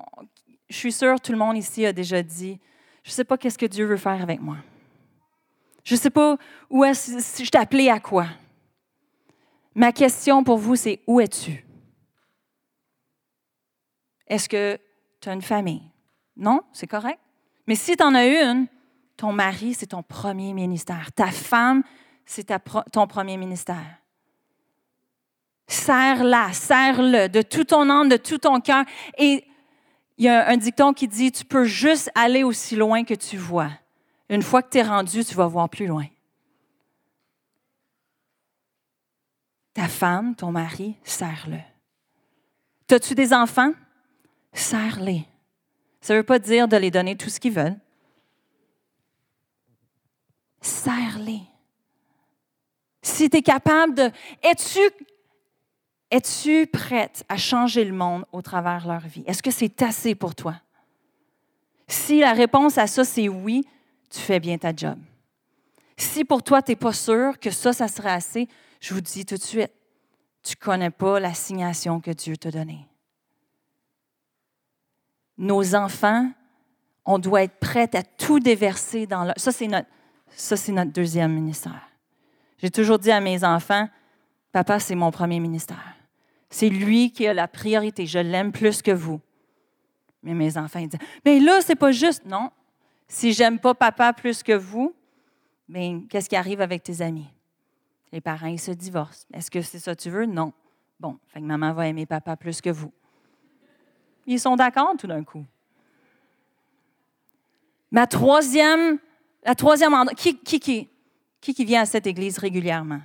je 0.69 0.75
suis 0.75 0.91
sûre 0.91 1.19
tout 1.19 1.31
le 1.31 1.39
monde 1.39 1.57
ici 1.57 1.83
a 1.83 1.91
déjà 1.91 2.21
dit, 2.21 2.59
je 3.01 3.09
ne 3.09 3.13
sais 3.13 3.23
pas 3.23 3.39
qu'est-ce 3.39 3.57
que 3.57 3.65
Dieu 3.65 3.87
veut 3.87 3.97
faire 3.97 4.21
avec 4.21 4.39
moi. 4.39 4.57
Je 5.83 5.95
ne 5.95 5.99
sais 5.99 6.11
pas 6.11 6.37
où 6.69 6.83
est-ce, 6.83 7.19
si 7.21 7.45
je 7.45 7.57
appelé 7.57 7.89
à 7.89 7.99
quoi. 7.99 8.27
Ma 9.73 9.91
question 9.91 10.43
pour 10.43 10.59
vous, 10.59 10.75
c'est 10.75 11.01
où 11.07 11.19
es-tu? 11.19 11.65
Est-ce 14.27 14.47
que 14.47 14.79
tu 15.19 15.27
as 15.27 15.33
une 15.33 15.41
famille? 15.41 15.81
Non, 16.37 16.61
c'est 16.71 16.85
correct? 16.85 17.19
Mais 17.69 17.75
si 17.75 17.95
tu 17.95 18.01
en 18.01 18.15
as 18.15 18.25
une, 18.25 18.65
ton 19.15 19.31
mari, 19.31 19.75
c'est 19.75 19.85
ton 19.85 20.01
premier 20.01 20.53
ministère. 20.53 21.11
Ta 21.11 21.27
femme, 21.29 21.83
c'est 22.25 22.51
ton 22.91 23.05
premier 23.05 23.37
ministère. 23.37 23.99
Serre-la, 25.67 26.51
serre-le 26.51 27.27
de 27.27 27.43
tout 27.43 27.65
ton 27.65 27.87
âme, 27.91 28.09
de 28.09 28.17
tout 28.17 28.39
ton 28.39 28.59
cœur. 28.59 28.85
Et 29.19 29.45
il 30.17 30.25
y 30.25 30.29
a 30.29 30.49
un 30.49 30.57
dicton 30.57 30.93
qui 30.93 31.07
dit, 31.07 31.31
tu 31.31 31.45
peux 31.45 31.65
juste 31.65 32.09
aller 32.15 32.41
aussi 32.41 32.75
loin 32.75 33.03
que 33.03 33.13
tu 33.13 33.37
vois. 33.37 33.69
Une 34.29 34.41
fois 34.41 34.63
que 34.63 34.71
tu 34.71 34.79
es 34.79 34.83
rendu, 34.83 35.23
tu 35.23 35.35
vas 35.35 35.45
voir 35.45 35.69
plus 35.69 35.85
loin. 35.85 36.07
Ta 39.75 39.87
femme, 39.87 40.33
ton 40.33 40.51
mari, 40.51 40.95
serre-le. 41.03 41.59
As-tu 42.89 43.13
des 43.13 43.31
enfants? 43.31 43.73
Serre-les. 44.53 45.28
Ça 46.01 46.13
ne 46.13 46.19
veut 46.19 46.25
pas 46.25 46.39
dire 46.39 46.67
de 46.67 46.77
les 46.77 46.91
donner 46.91 47.15
tout 47.15 47.29
ce 47.29 47.39
qu'ils 47.39 47.53
veulent. 47.53 47.77
Serre-les. 50.61 51.41
Si 53.01 53.29
tu 53.29 53.37
es 53.37 53.41
capable 53.41 53.93
de... 53.95 54.11
Es-tu 56.11 56.67
prête 56.67 57.23
à 57.29 57.37
changer 57.37 57.85
le 57.85 57.93
monde 57.93 58.25
au 58.31 58.41
travers 58.41 58.81
de 58.83 58.87
leur 58.87 59.01
vie? 59.01 59.23
Est-ce 59.27 59.43
que 59.43 59.51
c'est 59.51 59.81
assez 59.81 60.15
pour 60.15 60.35
toi? 60.35 60.55
Si 61.87 62.19
la 62.19 62.33
réponse 62.33 62.77
à 62.77 62.87
ça, 62.87 63.03
c'est 63.03 63.29
oui, 63.29 63.65
tu 64.09 64.19
fais 64.19 64.39
bien 64.39 64.57
ta 64.57 64.75
job. 64.75 64.97
Si 65.97 66.25
pour 66.25 66.43
toi, 66.43 66.61
tu 66.61 66.71
n'es 66.71 66.75
pas 66.75 66.93
sûr 66.93 67.39
que 67.39 67.51
ça, 67.51 67.73
ça 67.73 67.87
serait 67.87 68.11
assez, 68.11 68.47
je 68.79 68.93
vous 68.93 69.01
dis 69.01 69.25
tout 69.25 69.35
de 69.35 69.43
suite, 69.43 69.71
tu 70.43 70.55
ne 70.55 70.65
connais 70.65 70.89
pas 70.89 71.19
l'assignation 71.19 71.99
que 71.99 72.11
Dieu 72.11 72.37
t'a 72.37 72.51
donnée 72.51 72.88
nos 75.39 75.73
enfants, 75.73 76.29
on 77.05 77.17
doit 77.17 77.43
être 77.43 77.59
prêts 77.59 77.89
à 77.95 78.03
tout 78.03 78.39
déverser 78.39 79.07
dans 79.07 79.23
leur... 79.23 79.33
Ça, 79.37 79.51
c'est 79.51 79.67
notre, 79.67 80.91
deuxième 80.91 81.33
ministère. 81.33 81.89
J'ai 82.59 82.69
toujours 82.69 82.99
dit 82.99 83.09
à 83.09 83.21
mes 83.21 83.43
enfants, 83.43 83.87
papa, 84.51 84.79
c'est 84.79 84.95
mon 84.95 85.09
premier 85.09 85.39
ministère. 85.39 85.95
C'est 86.49 86.69
lui 86.69 87.11
qui 87.11 87.25
a 87.25 87.33
la 87.33 87.47
priorité. 87.47 88.05
Je 88.05 88.19
l'aime 88.19 88.51
plus 88.51 88.81
que 88.81 88.91
vous. 88.91 89.21
Mais 90.21 90.33
mes 90.33 90.57
enfants, 90.57 90.81
disent, 90.81 90.99
mais 91.25 91.39
là, 91.39 91.61
c'est 91.61 91.75
pas 91.75 91.93
juste. 91.93 92.25
Non. 92.25 92.51
Si 93.07 93.31
j'aime 93.31 93.59
pas 93.59 93.73
papa 93.73 94.11
plus 94.11 94.43
que 94.43 94.53
vous, 94.53 94.93
mais 95.69 96.01
qu'est-ce 96.09 96.27
qui 96.27 96.35
arrive 96.35 96.59
avec 96.59 96.83
tes 96.83 97.01
amis? 97.01 97.29
Les 98.11 98.19
parents, 98.19 98.47
ils 98.47 98.59
se 98.59 98.71
divorcent. 98.71 99.25
Est-ce 99.33 99.49
que 99.49 99.61
c'est 99.61 99.79
ça 99.79 99.95
que 99.95 100.01
tu 100.01 100.09
veux? 100.09 100.25
Non. 100.25 100.51
Bon, 100.99 101.17
fait 101.27 101.39
que 101.39 101.45
maman 101.45 101.71
va 101.71 101.87
aimer 101.87 102.05
papa 102.05 102.35
plus 102.35 102.59
que 102.59 102.69
vous. 102.69 102.91
Ils 104.29 104.39
sont 104.39 104.55
d'accord 104.55 104.93
tout 104.95 105.07
d'un 105.07 105.23
coup. 105.23 105.43
Ma 107.89 108.05
troisième, 108.05 108.99
la 109.43 109.55
troisième 109.55 109.91
endroit, 109.95 110.13
qui, 110.13 110.37
qui, 110.37 111.65
vient 111.65 111.81
à 111.81 111.85
cette 111.87 112.05
église 112.05 112.37
régulièrement? 112.37 113.01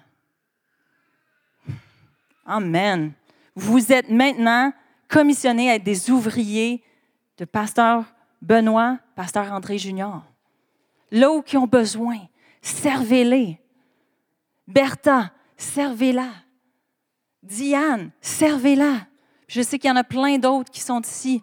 Amen. 2.44 3.14
Vous 3.54 3.90
êtes 3.90 4.10
maintenant 4.10 4.70
commissionnés 5.08 5.70
à 5.70 5.76
être 5.76 5.82
des 5.82 6.10
ouvriers 6.10 6.84
de 7.38 7.46
pasteur 7.46 8.04
Benoît, 8.42 8.98
pasteur 9.16 9.50
André 9.50 9.78
Junior. 9.78 10.22
Là 11.10 11.32
où 11.32 11.42
ils 11.50 11.56
ont 11.56 11.66
besoin, 11.66 12.18
servez-les. 12.60 13.58
Bertha, 14.68 15.32
servez-la. 15.56 16.28
Diane, 17.42 18.10
servez-la. 18.20 19.06
Je 19.54 19.62
sais 19.62 19.78
qu'il 19.78 19.88
y 19.88 19.92
en 19.92 19.96
a 19.96 20.02
plein 20.02 20.36
d'autres 20.36 20.68
qui 20.68 20.80
sont 20.80 21.00
ici. 21.00 21.40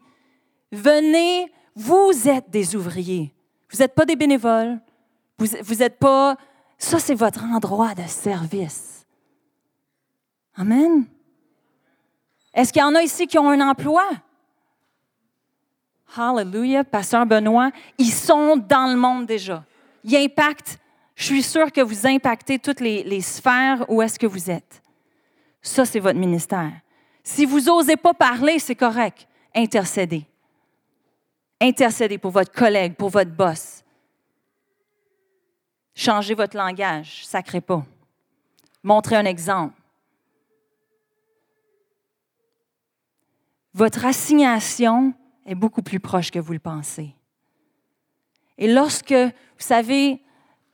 Venez, 0.70 1.50
vous 1.74 2.12
êtes 2.28 2.50
des 2.50 2.76
ouvriers. 2.76 3.34
Vous 3.72 3.78
n'êtes 3.80 3.96
pas 3.96 4.06
des 4.06 4.18
bénévoles. 4.18 4.82
Vous 5.38 5.76
n'êtes 5.76 5.98
pas... 5.98 6.36
Ça, 6.78 7.00
c'est 7.00 7.16
votre 7.16 7.42
endroit 7.46 7.96
de 7.96 8.06
service. 8.08 9.06
Amen. 10.56 11.06
Est-ce 12.54 12.74
qu'il 12.74 12.82
y 12.82 12.84
en 12.84 12.96
a 12.96 13.02
ici 13.02 13.28
qui 13.28 13.40
ont 13.40 13.50
un 13.50 13.62
emploi? 13.62 14.04
Hallelujah, 16.14 16.84
Pasteur 16.84 17.26
Benoît, 17.26 17.72
ils 17.98 18.12
sont 18.12 18.58
dans 18.58 18.92
le 18.92 18.98
monde 18.98 19.26
déjà. 19.26 19.64
Ils 20.04 20.18
impactent, 20.18 20.80
je 21.16 21.24
suis 21.24 21.44
sûre 21.44 21.72
que 21.72 21.80
vous 21.80 22.06
impactez 22.06 22.60
toutes 22.60 22.82
les, 22.82 23.04
les 23.04 23.22
sphères 23.22 23.86
où 23.88 24.02
est-ce 24.02 24.20
que 24.20 24.28
vous 24.28 24.52
êtes. 24.52 24.84
Ça, 25.62 25.86
c'est 25.86 26.02
votre 26.02 26.20
ministère. 26.20 26.74
Si 27.24 27.46
vous 27.46 27.62
n'osez 27.62 27.98
pas 27.98 28.14
parler, 28.14 28.60
c'est 28.60 28.76
correct. 28.76 29.28
Intercédez. 29.56 30.26
Intercédez 31.60 32.18
pour 32.18 32.32
votre 32.32 32.52
collègue, 32.52 32.96
pour 32.96 33.10
votre 33.10 33.32
boss. 33.32 33.84
Changez 35.94 36.34
votre 36.34 36.58
langage, 36.58 37.26
sacrez 37.26 37.62
pas. 37.62 37.86
Montrez 38.82 39.18
un 39.18 39.26
exemple. 39.26 39.80
Votre 43.74 44.06
assignation 44.06 45.14
est 45.46 45.56
beaucoup 45.56 45.82
plus 45.82 46.00
proche 46.00 46.32
que 46.32 46.40
vous 46.40 46.54
le 46.54 46.60
pensez. 46.60 47.14
Et 48.58 48.72
lorsque, 48.72 49.14
vous 49.14 49.32
savez, 49.60 50.22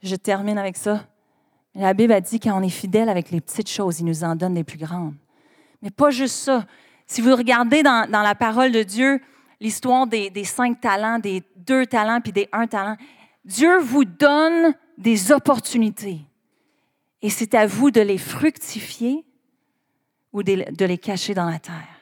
je 0.02 0.16
termine 0.16 0.58
avec 0.58 0.78
ça, 0.78 1.06
la 1.76 1.94
Bible 1.94 2.14
a 2.14 2.22
dit 2.22 2.40
quand 2.40 2.58
on 2.58 2.64
est 2.64 2.70
fidèle 2.70 3.10
avec 3.10 3.30
les 3.32 3.42
petites 3.42 3.70
choses, 3.70 4.00
il 4.00 4.06
nous 4.06 4.24
en 4.24 4.36
donne 4.36 4.56
les 4.56 4.64
plus 4.64 4.78
grandes. 4.78 5.16
Mais 5.82 5.92
pas 5.92 6.10
juste 6.10 6.36
ça. 6.36 6.66
Si 7.06 7.22
vous 7.22 7.36
regardez 7.36 7.84
dans, 7.84 8.10
la 8.10 8.36
parole 8.36 8.72
de 8.72 8.84
Dieu, 8.84 9.22
l'histoire 9.60 10.08
des, 10.08 10.44
cinq 10.44 10.82
talents, 10.82 11.20
des 11.20 11.44
deux 11.56 11.86
talents 11.86 12.22
puis 12.22 12.32
des 12.32 12.50
un 12.52 12.68
talent, 12.68 12.98
Dieu 13.46 13.78
vous 13.80 14.06
donne 14.06 14.74
des 14.98 15.32
opportunités. 15.32 16.22
Et 17.22 17.30
c'est 17.30 17.56
à 17.56 17.66
vous 17.66 17.92
de 17.92 18.02
les 18.02 18.18
fructifier 18.18 19.26
ou 20.34 20.44
de 20.44 20.86
les 20.86 20.98
cacher 20.98 21.34
dans 21.34 21.50
la 21.50 21.60
terre. 21.60 21.98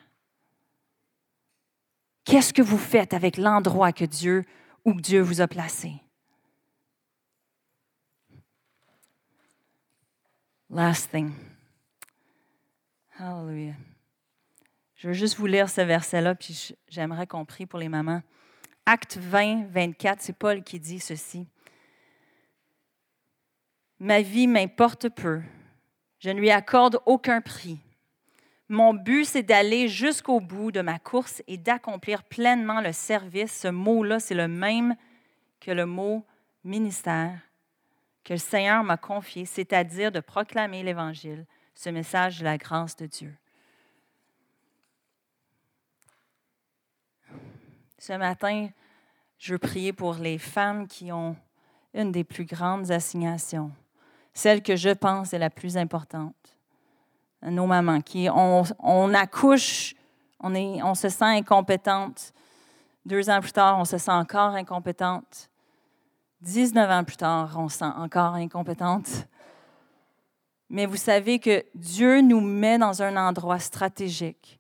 Qu'est-ce 2.26 2.54
que 2.54 2.64
vous 2.64 2.80
faites 2.80 3.14
avec 3.14 3.38
l'endroit 3.38 3.94
que 3.94 4.04
Dieu 4.04 4.44
que 4.94 5.02
Dieu 5.02 5.22
vous 5.22 5.42
a 5.42 5.48
placé? 5.48 5.94
Last 10.70 11.12
thing. 11.12 11.32
Hallelujah. 13.18 13.76
Je 14.96 15.08
veux 15.08 15.14
juste 15.14 15.38
vous 15.38 15.46
lire 15.46 15.70
ce 15.70 15.82
verset-là, 15.82 16.36
puis 16.36 16.76
j'aimerais 16.90 17.28
qu'on 17.28 17.46
prie 17.46 17.66
pour 17.66 17.80
les 17.80 17.90
mamans. 17.90 18.22
Acte 18.86 19.18
20, 19.18 19.68
24, 19.68 20.22
c'est 20.22 20.38
Paul 20.38 20.64
qui 20.64 20.80
dit 20.80 21.00
ceci. 21.00 21.48
Ma 24.00 24.22
vie 24.22 24.48
m'importe 24.48 25.10
peu. 25.10 25.42
Je 26.20 26.30
ne 26.30 26.40
lui 26.40 26.52
accorde 26.52 27.00
aucun 27.06 27.42
prix. 27.42 27.80
Mon 28.68 28.94
but, 28.94 29.26
c'est 29.26 29.44
d'aller 29.44 29.88
jusqu'au 29.88 30.40
bout 30.40 30.72
de 30.72 30.82
ma 30.82 31.00
course 31.00 31.42
et 31.48 31.58
d'accomplir 31.58 32.24
pleinement 32.24 32.82
le 32.82 32.92
service. 32.92 33.62
Ce 33.62 33.68
mot-là, 33.68 34.20
c'est 34.20 34.36
le 34.36 34.48
même 34.48 34.96
que 35.60 35.72
le 35.72 35.86
mot 35.86 36.26
ministère 36.64 37.40
que 38.26 38.34
le 38.34 38.40
Seigneur 38.40 38.84
m'a 38.84 38.98
confié, 38.98 39.46
c'est-à-dire 39.46 40.12
de 40.12 40.20
proclamer 40.20 40.82
l'Évangile, 40.82 41.46
ce 41.76 41.90
message 41.90 42.40
de 42.40 42.46
la 42.46 42.58
grâce 42.58 42.96
de 42.96 43.06
Dieu. 43.06 43.36
Ce 48.00 48.14
matin, 48.14 48.70
je 49.38 49.54
veux 49.54 49.60
prier 49.60 49.94
pour 49.94 50.16
les 50.16 50.38
femmes 50.38 50.88
qui 50.88 51.12
ont 51.12 51.36
une 51.94 52.12
des 52.12 52.24
plus 52.24 52.46
grandes 52.46 52.92
assignations, 52.92 53.72
celle 54.34 54.64
que 54.64 54.76
je 54.76 54.90
pense 54.90 55.34
est 55.34 55.40
la 55.40 55.50
plus 55.50 55.78
importante 55.78 56.56
nos 57.52 57.66
mamans, 57.66 58.02
qui 58.02 58.28
on, 58.30 59.14
accouche, 59.14 59.96
on, 60.40 60.56
est, 60.56 60.82
on 60.84 60.96
se 60.96 61.10
sent 61.10 61.26
incompétente. 61.26 62.34
Deux 63.06 63.30
ans 63.30 63.40
plus 63.40 63.52
tard, 63.52 63.78
on 63.80 63.86
se 63.86 63.98
sent 63.98 64.12
encore 64.12 64.56
incompétente. 64.56 65.50
19 66.42 66.90
ans 66.90 67.04
plus 67.04 67.18
tard, 67.18 67.56
on 67.58 67.70
se 67.70 67.80
sent 67.80 67.86
encore 67.86 68.36
incompétente. 68.36 69.28
Mais 70.70 70.86
vous 70.86 70.98
savez 70.98 71.40
que 71.40 71.64
Dieu 71.76 72.22
nous 72.22 72.42
met 72.42 72.78
dans 72.78 73.02
un 73.02 73.16
endroit 73.16 73.60
stratégique 73.60 74.60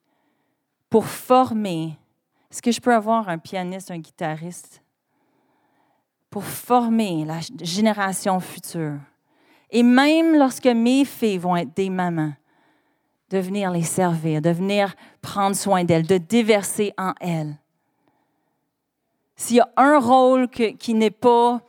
pour 0.89 1.05
former. 1.05 1.97
Est-ce 2.51 2.61
que 2.61 2.71
je 2.71 2.79
peux 2.79 2.93
avoir 2.93 3.27
un 3.27 3.37
pianiste, 3.37 3.91
un 3.91 3.97
guitariste? 3.97 4.81
Pour 6.29 6.43
former 6.43 7.25
la 7.25 7.39
génération 7.61 8.39
future. 8.39 8.99
Et 9.71 9.83
même 9.83 10.37
lorsque 10.37 10.67
mes 10.67 11.05
filles 11.05 11.37
vont 11.37 11.55
être 11.55 11.73
des 11.75 11.89
mamans, 11.89 12.33
de 13.29 13.39
venir 13.39 13.71
les 13.71 13.83
servir, 13.83 14.41
de 14.41 14.51
venir 14.51 14.95
prendre 15.21 15.55
soin 15.55 15.83
d'elles, 15.83 16.05
de 16.05 16.17
déverser 16.17 16.93
en 16.97 17.13
elles. 17.19 17.57
S'il 19.35 19.57
y 19.57 19.59
a 19.59 19.69
un 19.75 19.99
rôle 19.99 20.47
qui 20.49 20.93
n'est 20.93 21.09
pas, 21.09 21.61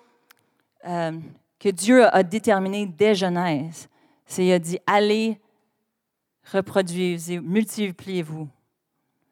euh, 0.87 1.18
que 1.59 1.68
Dieu 1.70 2.14
a 2.14 2.22
déterminé 2.22 2.87
dès 2.87 3.14
Genèse, 3.14 3.88
c'est 4.26 4.42
qu'il 4.42 4.52
a 4.52 4.58
dit, 4.58 4.78
allez, 4.86 5.40
reproduisez, 6.52 7.40
multipliez-vous. 7.40 8.48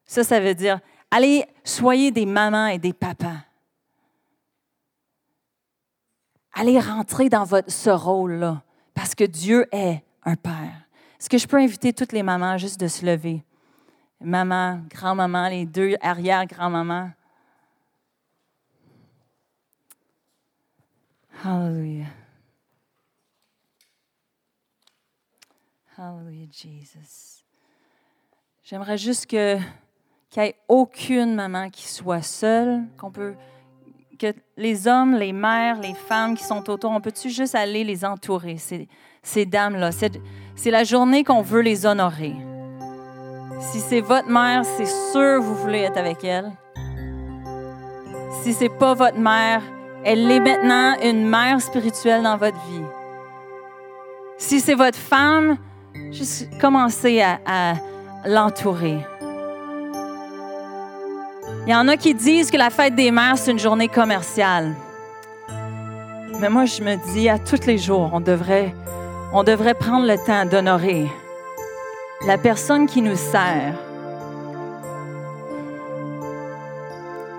Ça, 0.06 0.24
ça 0.24 0.40
veut 0.40 0.54
dire, 0.54 0.80
allez, 1.10 1.44
soyez 1.64 2.10
des 2.10 2.26
mamans 2.26 2.68
et 2.68 2.78
des 2.78 2.92
papas. 2.92 3.44
Allez 6.52 6.78
rentrer 6.78 7.28
dans 7.28 7.44
votre, 7.44 7.70
ce 7.70 7.90
rôle-là, 7.90 8.62
parce 8.94 9.14
que 9.14 9.24
Dieu 9.24 9.66
est 9.72 10.02
un 10.22 10.36
Père. 10.36 10.86
Est-ce 11.18 11.28
que 11.28 11.38
je 11.38 11.46
peux 11.46 11.56
inviter 11.56 11.92
toutes 11.92 12.12
les 12.12 12.22
mamans 12.22 12.56
juste 12.58 12.78
de 12.78 12.86
se 12.86 13.04
lever? 13.04 13.44
Maman, 14.20 14.82
grand-maman, 14.88 15.48
les 15.48 15.66
deux 15.66 15.96
arrière-grand-mamans. 16.00 17.10
Hallelujah. 21.42 22.06
Hallelujah, 25.96 26.46
Jesus. 26.50 27.44
J'aimerais 28.64 28.98
juste 28.98 29.26
qu'il 29.26 29.60
n'y 30.36 30.42
ait 30.42 30.56
aucune 30.66 31.36
maman 31.36 31.70
qui 31.70 31.86
soit 31.86 32.22
seule, 32.22 32.82
qu'on 32.98 33.12
peut 33.12 33.34
que 34.18 34.34
les 34.56 34.88
hommes, 34.88 35.14
les 35.14 35.32
mères, 35.32 35.78
les 35.80 35.94
femmes 35.94 36.36
qui 36.36 36.42
sont 36.42 36.68
autour, 36.68 36.90
on 36.90 37.00
peut-tu 37.00 37.30
juste 37.30 37.54
aller 37.54 37.84
les 37.84 38.04
entourer, 38.04 38.56
ces, 38.56 38.88
ces 39.22 39.46
dames-là? 39.46 39.90
C'est 40.56 40.70
la 40.70 40.82
journée 40.82 41.22
qu'on 41.22 41.42
veut 41.42 41.60
les 41.60 41.86
honorer. 41.86 42.34
Si 43.60 43.78
c'est 43.78 44.00
votre 44.00 44.28
mère, 44.28 44.64
c'est 44.64 45.12
sûr 45.12 45.40
vous 45.40 45.54
voulez 45.54 45.80
être 45.80 45.96
avec 45.96 46.24
elle. 46.24 46.50
Si 48.42 48.52
c'est 48.52 48.68
pas 48.68 48.94
votre 48.94 49.18
mère, 49.18 49.62
elle 50.04 50.28
est 50.28 50.40
maintenant 50.40 50.96
une 51.02 51.24
mère 51.24 51.60
spirituelle 51.60 52.24
dans 52.24 52.36
votre 52.36 52.60
vie. 52.66 52.84
Si 54.38 54.60
c'est 54.60 54.74
votre 54.74 54.98
femme, 54.98 55.56
juste 56.14 56.48
commencez 56.60 57.20
à, 57.20 57.38
à 57.44 57.74
l'entourer. 58.26 58.98
Il 61.66 61.70
y 61.70 61.74
en 61.74 61.88
a 61.88 61.96
qui 61.96 62.14
disent 62.14 62.50
que 62.50 62.56
la 62.56 62.70
fête 62.70 62.94
des 62.94 63.10
mères, 63.10 63.36
c'est 63.36 63.50
une 63.50 63.58
journée 63.58 63.88
commerciale. 63.88 64.74
Mais 66.40 66.48
moi, 66.48 66.64
je 66.66 66.82
me 66.82 66.96
dis, 67.12 67.28
à 67.28 67.38
tous 67.38 67.66
les 67.66 67.78
jours, 67.78 68.10
on 68.12 68.20
devrait 68.20 68.74
on 69.36 69.42
devrait 69.42 69.74
prendre 69.74 70.06
le 70.06 70.16
temps 70.16 70.46
d'honorer 70.46 71.08
la 72.24 72.38
personne 72.38 72.86
qui 72.86 73.02
nous 73.02 73.16
sert, 73.16 73.74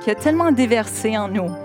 qui 0.02 0.12
a 0.12 0.16
tellement 0.16 0.52
déversé 0.52 1.18
en 1.18 1.30
nous. 1.30 1.65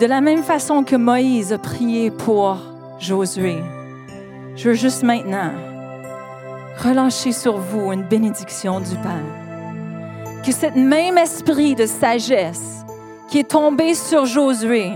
De 0.00 0.06
la 0.06 0.20
même 0.20 0.44
façon 0.44 0.84
que 0.84 0.94
Moïse 0.94 1.52
a 1.52 1.58
prié 1.58 2.12
pour 2.12 2.58
Josué, 3.00 3.56
je 4.54 4.68
veux 4.68 4.74
juste 4.74 5.02
maintenant 5.02 5.50
relâcher 6.78 7.32
sur 7.32 7.58
vous 7.58 7.92
une 7.92 8.04
bénédiction 8.04 8.78
du 8.78 8.94
Père. 8.94 10.44
Que 10.44 10.52
cet 10.52 10.76
même 10.76 11.18
esprit 11.18 11.74
de 11.74 11.84
sagesse 11.84 12.84
qui 13.28 13.40
est 13.40 13.50
tombé 13.50 13.94
sur 13.94 14.24
Josué 14.24 14.92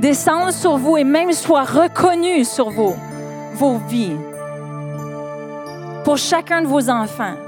descende 0.00 0.52
sur 0.52 0.76
vous 0.76 0.98
et 0.98 1.04
même 1.04 1.32
soit 1.32 1.64
reconnu 1.64 2.44
sur 2.44 2.68
vos, 2.68 2.94
vos 3.54 3.78
vies, 3.88 4.18
pour 6.04 6.18
chacun 6.18 6.60
de 6.60 6.66
vos 6.66 6.90
enfants. 6.90 7.45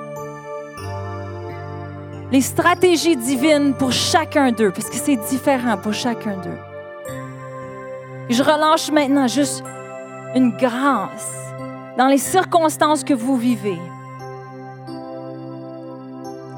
Les 2.30 2.42
stratégies 2.42 3.16
divines 3.16 3.72
pour 3.72 3.90
chacun 3.90 4.52
d'eux, 4.52 4.70
parce 4.70 4.90
que 4.90 4.96
c'est 4.96 5.16
différent 5.16 5.78
pour 5.78 5.94
chacun 5.94 6.36
d'eux. 6.36 6.58
Je 8.28 8.42
relâche 8.42 8.90
maintenant 8.90 9.26
juste 9.26 9.64
une 10.34 10.50
grâce 10.50 11.32
dans 11.96 12.06
les 12.08 12.18
circonstances 12.18 13.02
que 13.02 13.14
vous 13.14 13.38
vivez, 13.38 13.78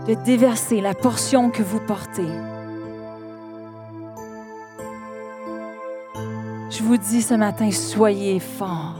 de 0.08 0.14
déverser 0.24 0.80
la 0.80 0.92
portion 0.92 1.50
que 1.50 1.62
vous 1.62 1.78
portez. 1.78 2.26
Je 6.70 6.82
vous 6.82 6.96
dis 6.96 7.22
ce 7.22 7.34
matin, 7.34 7.70
soyez 7.70 8.40
forts. 8.40 8.96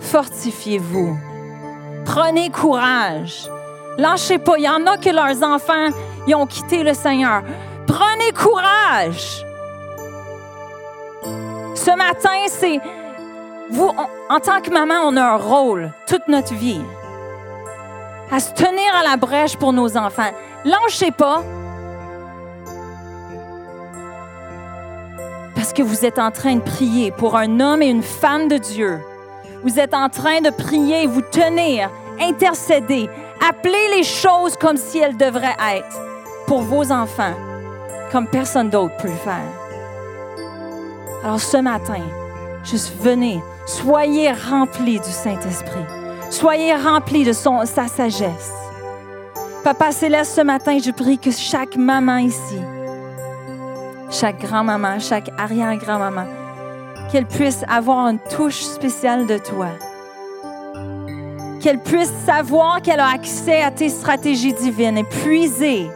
Fortifiez-vous. 0.00 1.18
Prenez 2.06 2.50
courage. 2.50 3.48
Lâchez 3.98 4.38
pas. 4.38 4.54
Il 4.58 4.64
y 4.64 4.68
en 4.68 4.86
a 4.86 4.96
que 4.96 5.10
leurs 5.10 5.42
enfants 5.42 5.88
ils 6.26 6.34
ont 6.34 6.46
quitté 6.46 6.82
le 6.82 6.94
Seigneur. 6.94 7.42
Prenez 7.86 8.32
courage. 8.32 9.44
Ce 11.74 11.96
matin, 11.96 12.30
c'est 12.48 12.80
vous, 13.70 13.90
en 14.30 14.40
tant 14.40 14.60
que 14.60 14.70
maman, 14.70 14.94
on 15.04 15.16
a 15.16 15.22
un 15.22 15.36
rôle 15.36 15.92
toute 16.06 16.26
notre 16.28 16.54
vie. 16.54 16.82
à 18.30 18.40
se 18.40 18.52
tenir 18.52 18.94
à 18.98 19.04
la 19.04 19.16
brèche 19.16 19.56
pour 19.56 19.72
nos 19.72 19.96
enfants. 19.96 20.30
Lâchez 20.64 21.10
pas. 21.10 21.42
Parce 25.54 25.72
que 25.72 25.82
vous 25.82 26.04
êtes 26.04 26.18
en 26.18 26.30
train 26.30 26.56
de 26.56 26.60
prier 26.60 27.10
pour 27.10 27.36
un 27.36 27.60
homme 27.60 27.82
et 27.82 27.88
une 27.88 28.02
femme 28.02 28.48
de 28.48 28.58
Dieu. 28.58 28.98
Vous 29.62 29.78
êtes 29.78 29.94
en 29.94 30.08
train 30.08 30.40
de 30.40 30.50
prier, 30.50 31.06
vous 31.06 31.22
tenir, 31.22 31.90
intercéder, 32.20 33.08
appeler 33.48 33.96
les 33.96 34.04
choses 34.04 34.56
comme 34.56 34.76
si 34.76 34.98
elles 34.98 35.16
devraient 35.16 35.56
être 35.76 36.00
pour 36.46 36.62
vos 36.62 36.90
enfants, 36.90 37.34
comme 38.10 38.26
personne 38.26 38.70
d'autre 38.70 38.96
peut 38.96 39.08
le 39.08 39.14
faire. 39.14 39.48
Alors 41.22 41.40
ce 41.40 41.56
matin, 41.56 42.02
juste 42.62 42.94
venez, 43.00 43.40
soyez 43.66 44.32
remplis 44.32 45.00
du 45.00 45.10
Saint-Esprit. 45.10 45.84
Soyez 46.30 46.74
remplis 46.74 47.24
de 47.24 47.32
son, 47.32 47.64
sa 47.64 47.86
sagesse. 47.86 48.52
Papa 49.62 49.92
Céleste, 49.92 50.34
ce 50.34 50.40
matin, 50.40 50.78
je 50.78 50.90
prie 50.90 51.18
que 51.18 51.30
chaque 51.30 51.76
maman 51.76 52.18
ici, 52.18 52.58
chaque 54.10 54.40
grand-maman, 54.40 54.98
chaque 54.98 55.30
arrière-grand-maman, 55.38 56.26
qu'elle 57.10 57.26
puisse 57.26 57.62
avoir 57.68 58.08
une 58.08 58.18
touche 58.18 58.62
spéciale 58.62 59.26
de 59.26 59.38
toi. 59.38 59.68
Qu'elle 61.64 61.80
puisse 61.80 62.12
savoir 62.26 62.82
qu'elle 62.82 63.00
a 63.00 63.08
accès 63.08 63.62
à 63.62 63.70
tes 63.70 63.88
stratégies 63.88 64.52
divines 64.52 64.98
et 64.98 65.04
puiser 65.04 65.88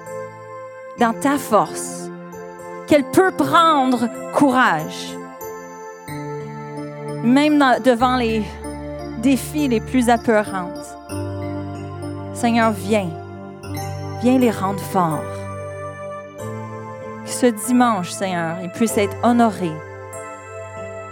dans 0.98 1.12
ta 1.12 1.36
force. 1.36 2.08
Qu'elle 2.86 3.04
peut 3.04 3.32
prendre 3.32 4.08
courage 4.32 5.14
même 7.22 7.62
devant 7.84 8.16
les 8.16 8.42
défis 9.18 9.68
les 9.68 9.80
plus 9.80 10.08
apeurants. 10.08 10.72
Seigneur, 12.32 12.70
viens. 12.70 13.10
Viens 14.22 14.38
les 14.38 14.50
rendre 14.50 14.80
forts. 14.80 15.20
Que 17.26 17.30
ce 17.30 17.46
dimanche, 17.66 18.10
Seigneur, 18.10 18.56
ils 18.62 18.70
puissent 18.70 18.96
être 18.96 19.16
honorés. 19.22 19.76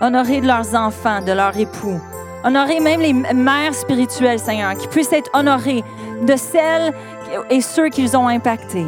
Honorés 0.01 0.41
de 0.41 0.47
leurs 0.47 0.75
enfants, 0.75 1.21
de 1.21 1.33
leurs 1.33 1.59
époux. 1.59 2.01
Honorés 2.47 2.81
même 2.81 3.01
les 3.01 3.13
mères 3.13 3.75
spirituelles, 3.75 4.39
Seigneur, 4.39 4.75
qui 4.77 4.87
puissent 4.89 5.13
être 5.13 5.31
honorés 5.35 5.83
de 6.23 6.37
celles 6.37 6.95
et 7.51 7.61
ceux 7.61 7.89
qu'ils 7.89 8.17
ont 8.17 8.29
impactés. 8.29 8.87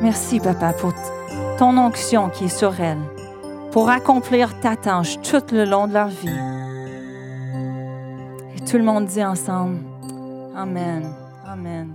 Merci, 0.00 0.38
Papa, 0.38 0.72
pour 0.72 0.92
ton 1.58 1.76
onction 1.76 2.30
qui 2.30 2.44
est 2.44 2.56
sur 2.56 2.80
elles 2.80 2.96
pour 3.72 3.90
accomplir 3.90 4.58
ta 4.60 4.76
tâche 4.76 5.20
tout 5.20 5.42
le 5.52 5.64
long 5.64 5.86
de 5.86 5.92
leur 5.92 6.08
vie. 6.08 6.28
Et 8.56 8.64
tout 8.64 8.78
le 8.78 8.84
monde 8.84 9.06
dit 9.06 9.24
ensemble, 9.24 9.78
Amen, 10.56 11.12
Amen. 11.46 11.94